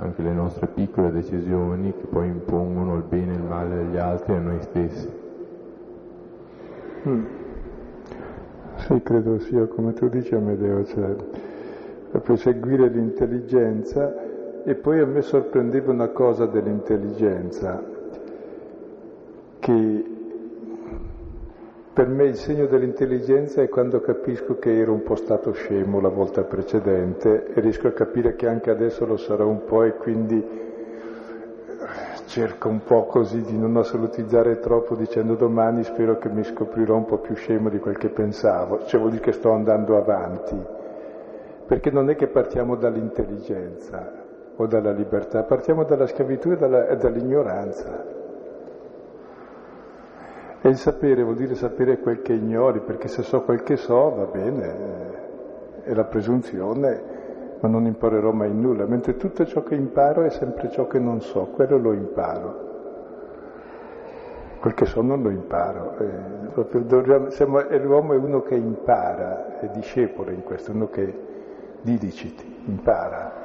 [0.00, 4.32] anche le nostre piccole decisioni che poi impongono il bene e il male agli altri
[4.32, 5.08] e a noi stessi.
[7.08, 7.24] Mm.
[8.76, 11.14] Sì, credo sia come tu dici Amedeo, cioè
[12.18, 14.12] per seguire l'intelligenza
[14.64, 17.82] e poi a me sorprendeva una cosa dell'intelligenza,
[19.58, 20.19] che
[21.92, 26.08] per me il segno dell'intelligenza è quando capisco che ero un po' stato scemo la
[26.08, 30.68] volta precedente e riesco a capire che anche adesso lo sarò un po' e quindi
[32.26, 37.06] cerco un po' così di non assolutizzare troppo dicendo domani spero che mi scoprirò un
[37.06, 40.56] po' più scemo di quel che pensavo, cioè vuol dire che sto andando avanti,
[41.66, 44.20] perché non è che partiamo dall'intelligenza,
[44.56, 48.19] o dalla libertà, partiamo dalla schiavitù e, dalla, e dall'ignoranza.
[50.62, 54.14] E il sapere vuol dire sapere quel che ignori, perché se so quel che so
[54.14, 54.74] va bene,
[55.84, 57.02] è la presunzione,
[57.60, 61.22] ma non imparerò mai nulla, mentre tutto ciò che imparo è sempre ciò che non
[61.22, 62.68] so, quello lo imparo.
[64.60, 65.96] Quel che so non lo imparo.
[65.96, 71.28] È l'uomo è uno che impara, è discepolo in questo, uno che
[71.80, 73.40] didiciti, impara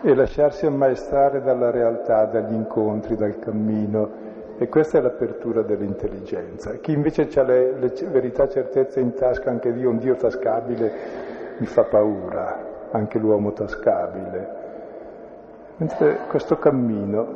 [0.00, 4.27] e lasciarsi ammaestrare dalla realtà, dagli incontri, dal cammino.
[4.60, 6.72] E questa è l'apertura dell'intelligenza.
[6.78, 10.92] Chi invece ha le, le verità, certezze in tasca, anche Dio, un Dio tascabile,
[11.58, 14.56] mi fa paura, anche l'uomo tascabile.
[15.76, 17.26] Mentre questo cammino,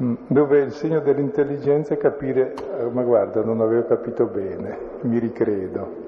[0.00, 5.18] mm, dove il segno dell'intelligenza è capire, eh, ma guarda, non avevo capito bene, mi
[5.18, 6.02] ricredo.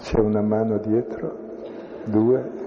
[0.00, 1.41] C'è una mano dietro,
[2.04, 2.62] due,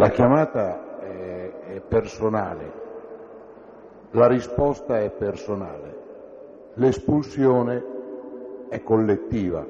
[0.00, 2.72] La chiamata è, è, personale,
[4.12, 5.96] la risposta è personale,
[6.74, 7.84] l'espulsione
[8.70, 9.62] è collettiva.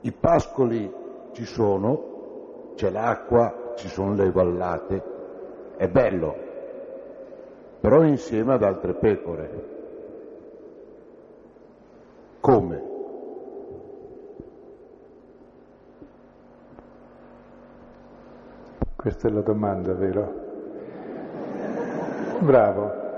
[0.00, 0.92] I pascoli
[1.30, 5.02] ci sono, c'è l'acqua, ci sono le vallate,
[5.76, 6.34] è bello,
[7.80, 9.78] però insieme ad altre pecore.
[12.40, 12.88] Come?
[18.96, 20.48] Questa è la domanda, vero?
[22.40, 23.08] Bravo.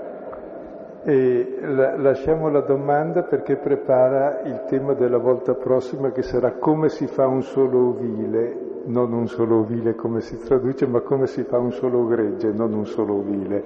[1.03, 6.87] E la, lasciamo la domanda perché prepara il tema della volta prossima che sarà come
[6.87, 11.43] si fa un solo ovile, non un solo ovile come si traduce, ma come si
[11.43, 13.63] fa un solo gregge, non un solo ovile.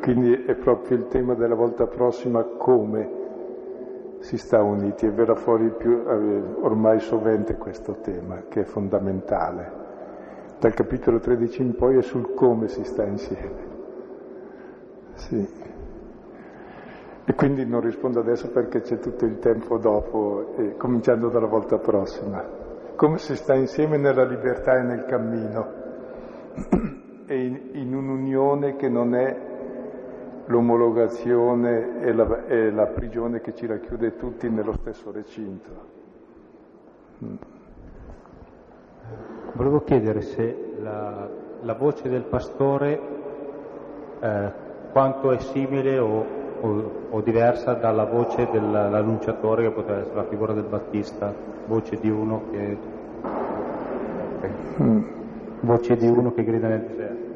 [0.00, 3.16] Quindi è proprio il tema della volta prossima come
[4.20, 9.86] si sta uniti e verrà fuori più, eh, ormai sovente questo tema che è fondamentale.
[10.58, 13.66] Dal capitolo 13 in poi è sul come si sta insieme.
[15.14, 15.48] Sì.
[17.24, 22.67] E quindi non rispondo adesso perché c'è tutto il tempo dopo, cominciando dalla volta prossima.
[22.98, 25.72] Come si sta insieme nella libertà e nel cammino
[27.26, 29.36] e in, in un'unione che non è
[30.46, 35.70] l'omologazione e la, e la, prigione che ci racchiude tutti nello stesso recinto.
[37.24, 37.34] Mm.
[39.52, 41.28] Volevo chiedere se la,
[41.60, 43.00] la voce del pastore
[44.18, 44.52] eh,
[44.90, 46.26] quanto è simile o,
[46.62, 52.10] o, o, diversa dalla voce dell'annunciatore che potrebbe essere la figura del Battista, voce di
[52.10, 52.76] uno che,
[54.82, 55.02] mm.
[55.60, 57.26] voce di uno che grida nel deserto.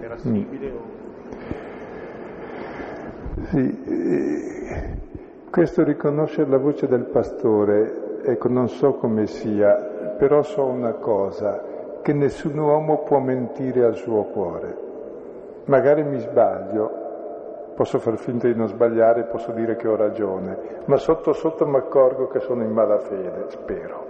[0.00, 0.74] Era simile mm.
[0.74, 0.98] o
[3.48, 4.98] sì, eh,
[5.50, 9.74] questo riconoscere la voce del pastore, ecco, non so come sia,
[10.18, 11.64] però so una cosa,
[12.02, 14.88] che nessun uomo può mentire al suo cuore.
[15.64, 16.99] Magari mi sbaglio,
[17.80, 21.76] posso far finta di non sbagliare, posso dire che ho ragione, ma sotto sotto mi
[21.76, 24.06] accorgo che sono in malafede, spero.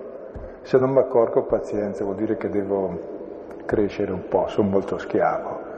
[0.62, 2.98] Se non mi accorgo, pazienza, vuol dire che devo
[3.66, 5.68] crescere un po', sono molto schiavo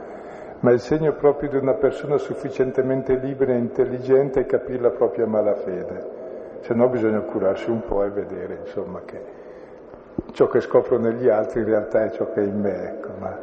[0.61, 5.27] ma il segno proprio di una persona sufficientemente libera e intelligente è capire la propria
[5.27, 6.61] malafede.
[6.61, 9.21] Se no bisogna curarsi un po' e vedere, insomma, che
[10.31, 13.37] ciò che scopro negli altri in realtà è ciò che è in me, ecco, ma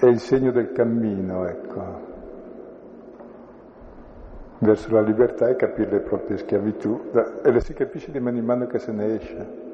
[0.00, 2.05] è il segno del cammino, ecco,
[4.66, 7.10] verso la libertà e capire le proprie schiavitù,
[7.42, 9.64] e le si capisce di mano in mano che se ne esce.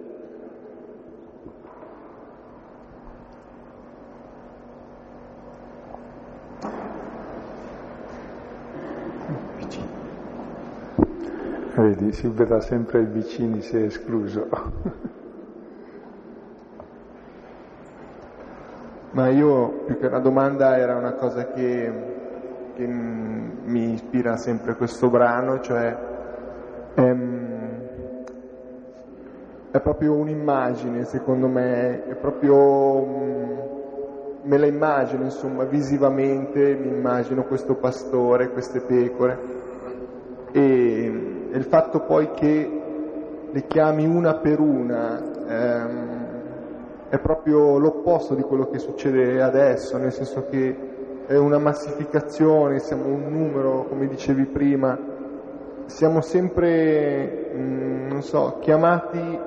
[11.75, 14.47] Vedi, si vedrà sempre ai vicini se è escluso.
[19.13, 22.22] Ma io, più che una domanda, era una cosa che,
[22.83, 25.97] che mi ispira sempre questo brano, cioè
[26.95, 27.81] ehm,
[29.71, 33.59] è proprio un'immagine, secondo me, è proprio, mm,
[34.43, 39.61] me la immagino, insomma, visivamente, mi immagino questo pastore, queste pecore.
[40.53, 42.81] E, e il fatto poi che
[43.51, 46.21] le chiami una per una ehm,
[47.09, 50.92] è proprio l'opposto di quello che succede adesso, nel senso che
[51.27, 54.99] è una massificazione, siamo un numero, come dicevi prima,
[55.87, 59.39] siamo sempre, mh, mm, non so, chiamati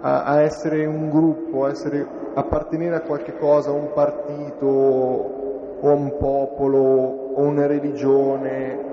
[0.00, 5.88] a, a, essere un gruppo, a essere, appartenere a qualche cosa, a un partito o
[5.88, 6.78] a un popolo
[7.34, 8.86] o una religione.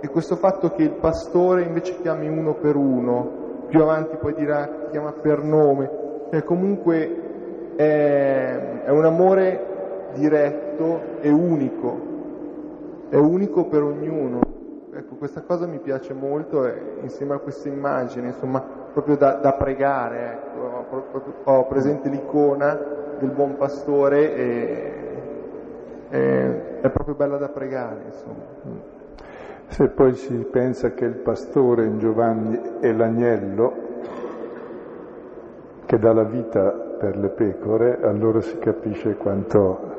[0.00, 4.86] E questo fatto che il pastore invece chiami uno per uno, più avanti poi dirà
[4.90, 5.90] chiama per nome,
[6.30, 10.67] cioè comunque è, è un amore diretto
[11.20, 12.00] e unico,
[13.08, 14.40] è unico per ognuno.
[14.92, 18.60] Ecco, questa cosa mi piace molto e insieme a questa immagine, insomma,
[18.92, 20.60] proprio da, da pregare, ecco,
[20.90, 22.78] ho, ho, presente l'icona
[23.18, 24.92] del buon pastore e,
[26.10, 28.96] e è proprio bella da pregare, insomma.
[29.66, 33.86] Se poi si pensa che il pastore in Giovanni è l'agnello
[35.84, 39.98] che dà la vita per le pecore, allora si capisce quanto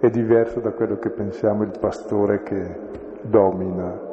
[0.00, 2.76] è diverso da quello che pensiamo il pastore che
[3.22, 4.06] domina.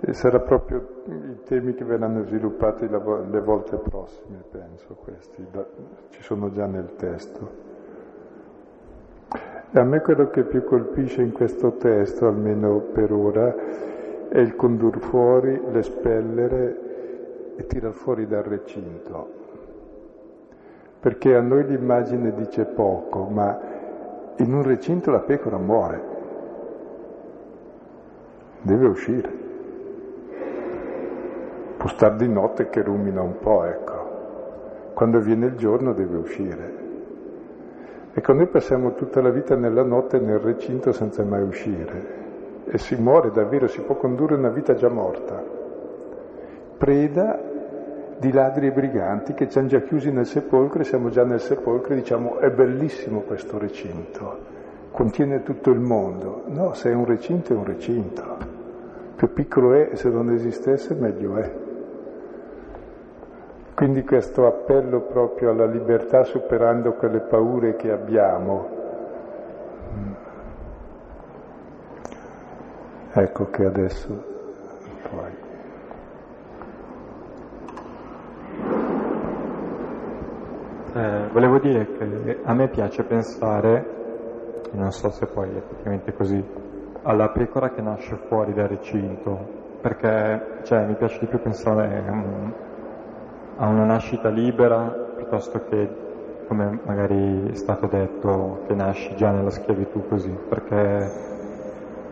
[0.00, 5.46] E sarà proprio i temi che verranno sviluppati le volte prossime, penso, questi,
[6.10, 7.70] ci sono già nel testo.
[9.74, 13.54] A me quello che più colpisce in questo testo, almeno per ora,
[14.28, 19.40] è il condur fuori, l'espellere e tirar fuori dal recinto.
[21.02, 23.71] perché a noi l'immagine dice poco, ma
[24.36, 26.02] in un recinto la pecora muore,
[28.62, 29.40] deve uscire.
[31.76, 34.10] Può star di notte che rumina un po', ecco.
[34.94, 36.80] Quando viene il giorno deve uscire.
[38.14, 42.20] Ecco, noi passiamo tutta la vita nella notte nel recinto senza mai uscire
[42.64, 45.42] e si muore davvero, si può condurre una vita già morta,
[46.78, 47.51] preda
[48.22, 51.40] di ladri e briganti che ci hanno già chiusi nel sepolcro e siamo già nel
[51.40, 54.38] sepolcro e diciamo è bellissimo questo recinto,
[54.92, 56.44] contiene tutto il mondo.
[56.46, 58.22] No, se è un recinto è un recinto,
[59.16, 61.52] più piccolo è se non esistesse meglio è.
[63.74, 68.68] Quindi questo appello proprio alla libertà superando quelle paure che abbiamo.
[73.14, 74.24] Ecco che adesso
[75.10, 75.41] poi.
[80.94, 83.82] Eh, volevo dire che a me piace pensare,
[84.72, 86.44] non so se poi è effettivamente così,
[87.04, 89.38] alla pecora che nasce fuori dal recinto,
[89.80, 92.52] perché cioè, mi piace di più pensare um,
[93.56, 95.88] a una nascita libera piuttosto che,
[96.46, 101.10] come magari è stato detto, che nasci già nella schiavitù così, perché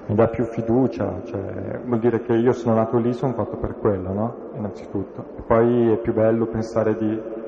[0.07, 3.77] mi dà più fiducia, cioè, vuol dire che io sono nato lì, sono fatto per
[3.79, 4.35] quello, no?
[4.57, 5.23] Innanzitutto.
[5.47, 7.39] Poi è più bello pensare di,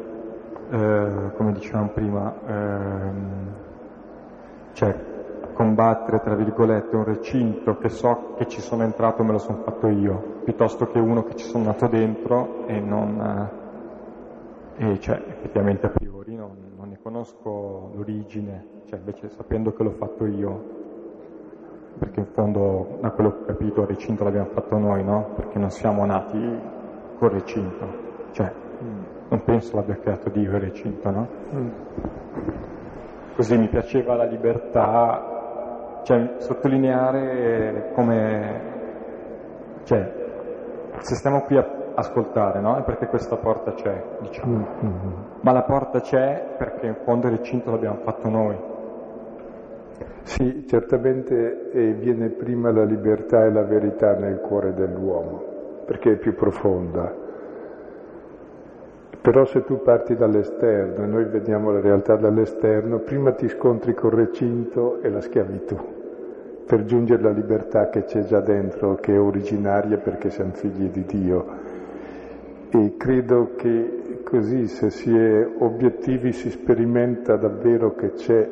[0.72, 3.54] eh, come dicevamo prima, ehm,
[4.72, 5.10] cioè
[5.52, 9.58] combattere, tra virgolette, un recinto che so che ci sono entrato e me lo sono
[9.58, 13.60] fatto io, piuttosto che uno che ci sono nato dentro e non...
[14.78, 19.82] Eh, e cioè, effettivamente a priori non, non ne conosco l'origine, cioè invece sapendo che
[19.82, 20.64] l'ho fatto io,
[21.98, 25.32] perché in fondo da quello che ho capito il recinto l'abbiamo fatto noi, no?
[25.36, 26.58] Perché non siamo nati
[27.18, 27.86] col recinto,
[28.30, 28.50] cioè
[29.32, 31.26] non penso l'abbia creato Dio il recinto, no?
[33.34, 38.60] Così mi piaceva la libertà, cioè sottolineare come,
[39.84, 40.12] cioè,
[40.98, 42.76] se stiamo qui a ascoltare, no?
[42.76, 44.66] È perché questa porta c'è, diciamo.
[45.40, 48.56] Ma la porta c'è perché in fondo il recinto l'abbiamo fatto noi.
[50.24, 55.42] Sì, certamente eh, viene prima la libertà e la verità nel cuore dell'uomo,
[55.86, 57.21] perché è più profonda.
[59.20, 64.12] Però se tu parti dall'esterno e noi vediamo la realtà dall'esterno, prima ti scontri col
[64.12, 65.76] recinto e la schiavitù,
[66.66, 71.04] per giungere alla libertà che c'è già dentro, che è originaria perché siamo figli di
[71.04, 71.46] Dio.
[72.70, 78.48] E credo che così, se si è obiettivi, si sperimenta davvero che c'è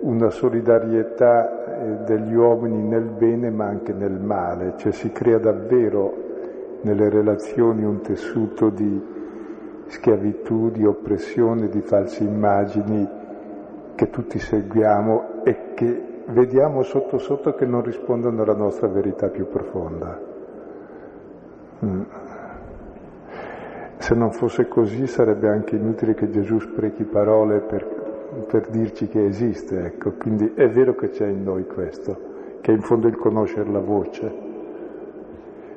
[0.00, 6.12] una solidarietà degli uomini nel bene ma anche nel male, cioè si crea davvero
[6.82, 9.13] nelle relazioni un tessuto di
[9.86, 13.08] schiavitù, di oppressione, di false immagini
[13.94, 19.48] che tutti seguiamo e che vediamo sotto sotto che non rispondono alla nostra verità più
[19.48, 20.20] profonda.
[21.84, 22.02] Mm.
[23.98, 27.86] Se non fosse così sarebbe anche inutile che Gesù sprechi parole per,
[28.46, 30.12] per dirci che esiste, ecco.
[30.12, 33.80] Quindi è vero che c'è in noi questo, che è in fondo il conoscere la
[33.80, 34.43] voce.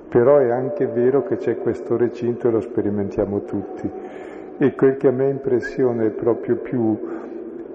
[0.10, 3.92] Però è anche vero che c'è questo recinto e lo sperimentiamo tutti.
[4.58, 6.98] E quel che a me impressiona è proprio più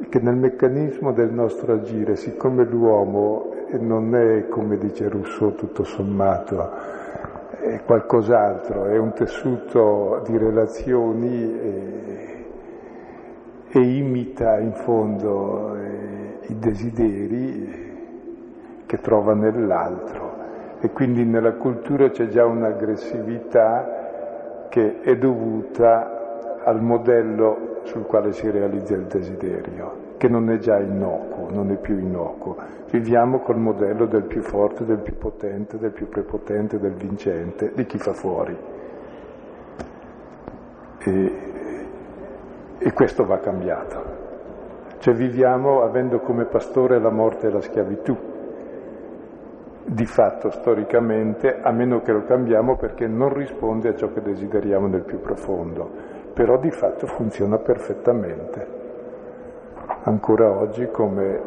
[0.09, 6.71] che nel meccanismo del nostro agire, siccome l'uomo non è, come dice Rousseau, tutto sommato,
[7.61, 12.45] è qualcos'altro, è un tessuto di relazioni e,
[13.69, 17.91] e imita in fondo eh, i desideri
[18.87, 20.32] che trova nell'altro
[20.85, 28.51] e quindi nella cultura c'è già un'aggressività che è dovuta al modello sul quale si
[28.51, 32.57] realizza il desiderio, che non è già innocuo, non è più innocuo.
[32.91, 37.87] Viviamo col modello del più forte, del più potente, del più prepotente, del vincente, di
[37.87, 38.57] chi fa fuori.
[40.99, 41.33] E,
[42.79, 44.03] e questo va cambiato.
[44.99, 48.32] Cioè viviamo avendo come pastore la morte e la schiavitù,
[49.85, 54.87] di fatto storicamente, a meno che lo cambiamo perché non risponde a ciò che desideriamo
[54.87, 55.91] nel più profondo,
[56.33, 58.67] però di fatto funziona perfettamente,
[60.05, 61.41] ancora oggi come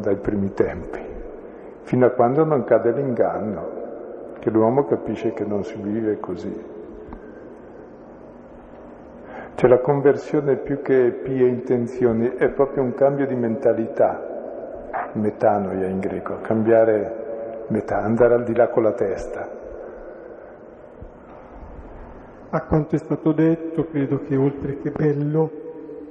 [0.00, 1.00] dai primi tempi,
[1.82, 3.76] fino a quando non cade l'inganno,
[4.38, 6.76] che l'uomo capisce che non si vive così.
[9.54, 14.24] Cioè la conversione più che pie intenzioni è proprio un cambio di mentalità,
[15.14, 17.17] metanoia in greco, cambiare
[17.68, 19.48] metà, andare al di là con la testa.
[22.50, 25.50] A quanto è stato detto, credo che oltre che bello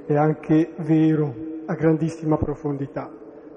[0.06, 1.34] è anche vero
[1.66, 3.10] a grandissima profondità.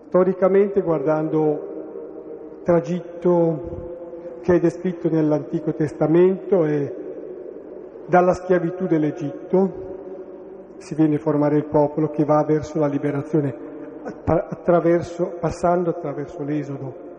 [0.07, 6.94] Storicamente, guardando il tragitto che è descritto nell'Antico Testamento, è
[8.07, 9.90] dalla schiavitù dell'Egitto
[10.82, 13.56] si viene a formare il popolo che va verso la liberazione,
[14.03, 17.10] attraverso, passando attraverso l'Esodo.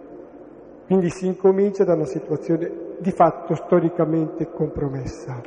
[0.86, 5.40] Quindi si incomincia da una situazione di fatto storicamente compromessa.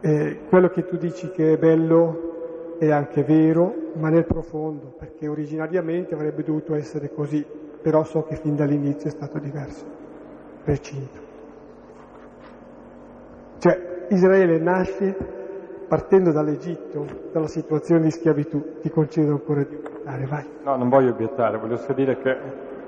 [0.00, 5.28] E quello che tu dici che è bello è anche vero, ma nel profondo, perché
[5.28, 7.44] originariamente avrebbe dovuto essere così,
[7.82, 9.84] però so che fin dall'inizio è stato diverso,
[10.64, 11.28] recinto.
[13.58, 15.14] Cioè Israele nasce
[15.86, 18.80] partendo dall'Egitto, dalla situazione di schiavitù.
[18.80, 20.46] Ti concedo ancora di obiettare, vai.
[20.64, 22.36] No, non voglio obiettare, voglio solo dire che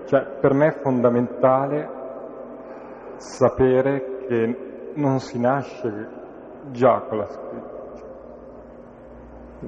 [0.04, 1.88] cioè, per me è fondamentale
[3.16, 4.56] sapere che
[4.94, 6.08] non si nasce
[6.70, 7.70] già con la scrittura.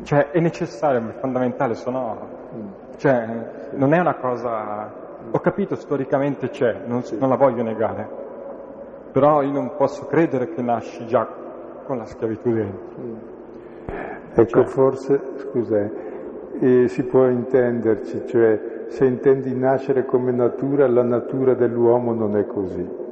[0.02, 2.32] Cioè è necessario, è fondamentale, se no...
[2.96, 4.92] Cioè, non è una cosa...
[5.30, 8.22] Ho capito, storicamente c'è, non, non la voglio negare
[9.14, 11.24] però io non posso credere che nasci già
[11.84, 13.32] con la schiavitù dentro.
[14.34, 14.64] Ecco, cioè.
[14.64, 15.88] forse, scusa,
[16.58, 22.46] eh, si può intenderci, cioè se intendi nascere come natura, la natura dell'uomo non è
[22.46, 23.02] così.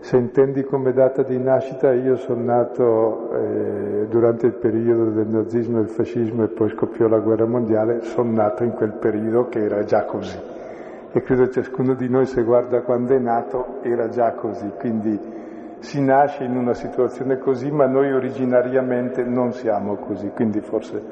[0.00, 5.78] Se intendi come data di nascita, io sono nato eh, durante il periodo del nazismo
[5.78, 9.64] e del fascismo e poi scoppiò la guerra mondiale, sono nato in quel periodo che
[9.64, 10.38] era già così.
[11.10, 15.18] E credo ciascuno di noi se guarda quando è nato era già così, quindi
[15.80, 21.02] si nasce in una situazione così, ma noi originariamente non siamo così, quindi forse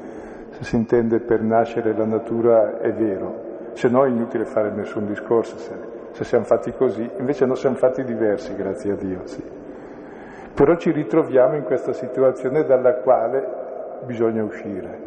[0.51, 3.46] se si intende per nascere la natura è vero,
[3.77, 5.75] se no è inutile fare nessun discorso, se,
[6.13, 9.45] se siamo fatti così, invece non siamo fatti diversi, grazie a Dio, sì.
[10.55, 13.47] Però ci ritroviamo in questa situazione dalla quale
[14.07, 15.01] bisogna uscire.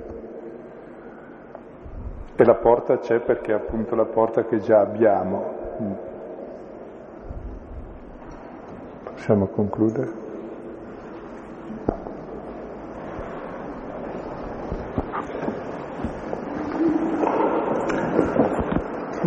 [2.35, 5.53] E la porta c'è perché è appunto la porta che già abbiamo.
[9.03, 10.28] Possiamo concludere?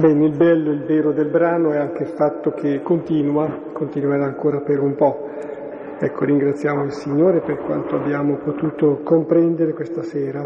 [0.03, 4.59] Bene, il bello, il vero del brano è anche il fatto che continua, continuerà ancora
[4.59, 5.29] per un po'.
[5.97, 10.45] Ecco, ringraziamo il Signore per quanto abbiamo potuto comprendere questa sera.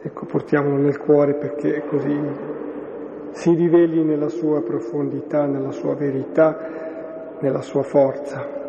[0.00, 2.20] Ecco, portiamolo nel cuore perché così
[3.32, 8.59] si riveli nella sua profondità, nella sua verità, nella sua forza.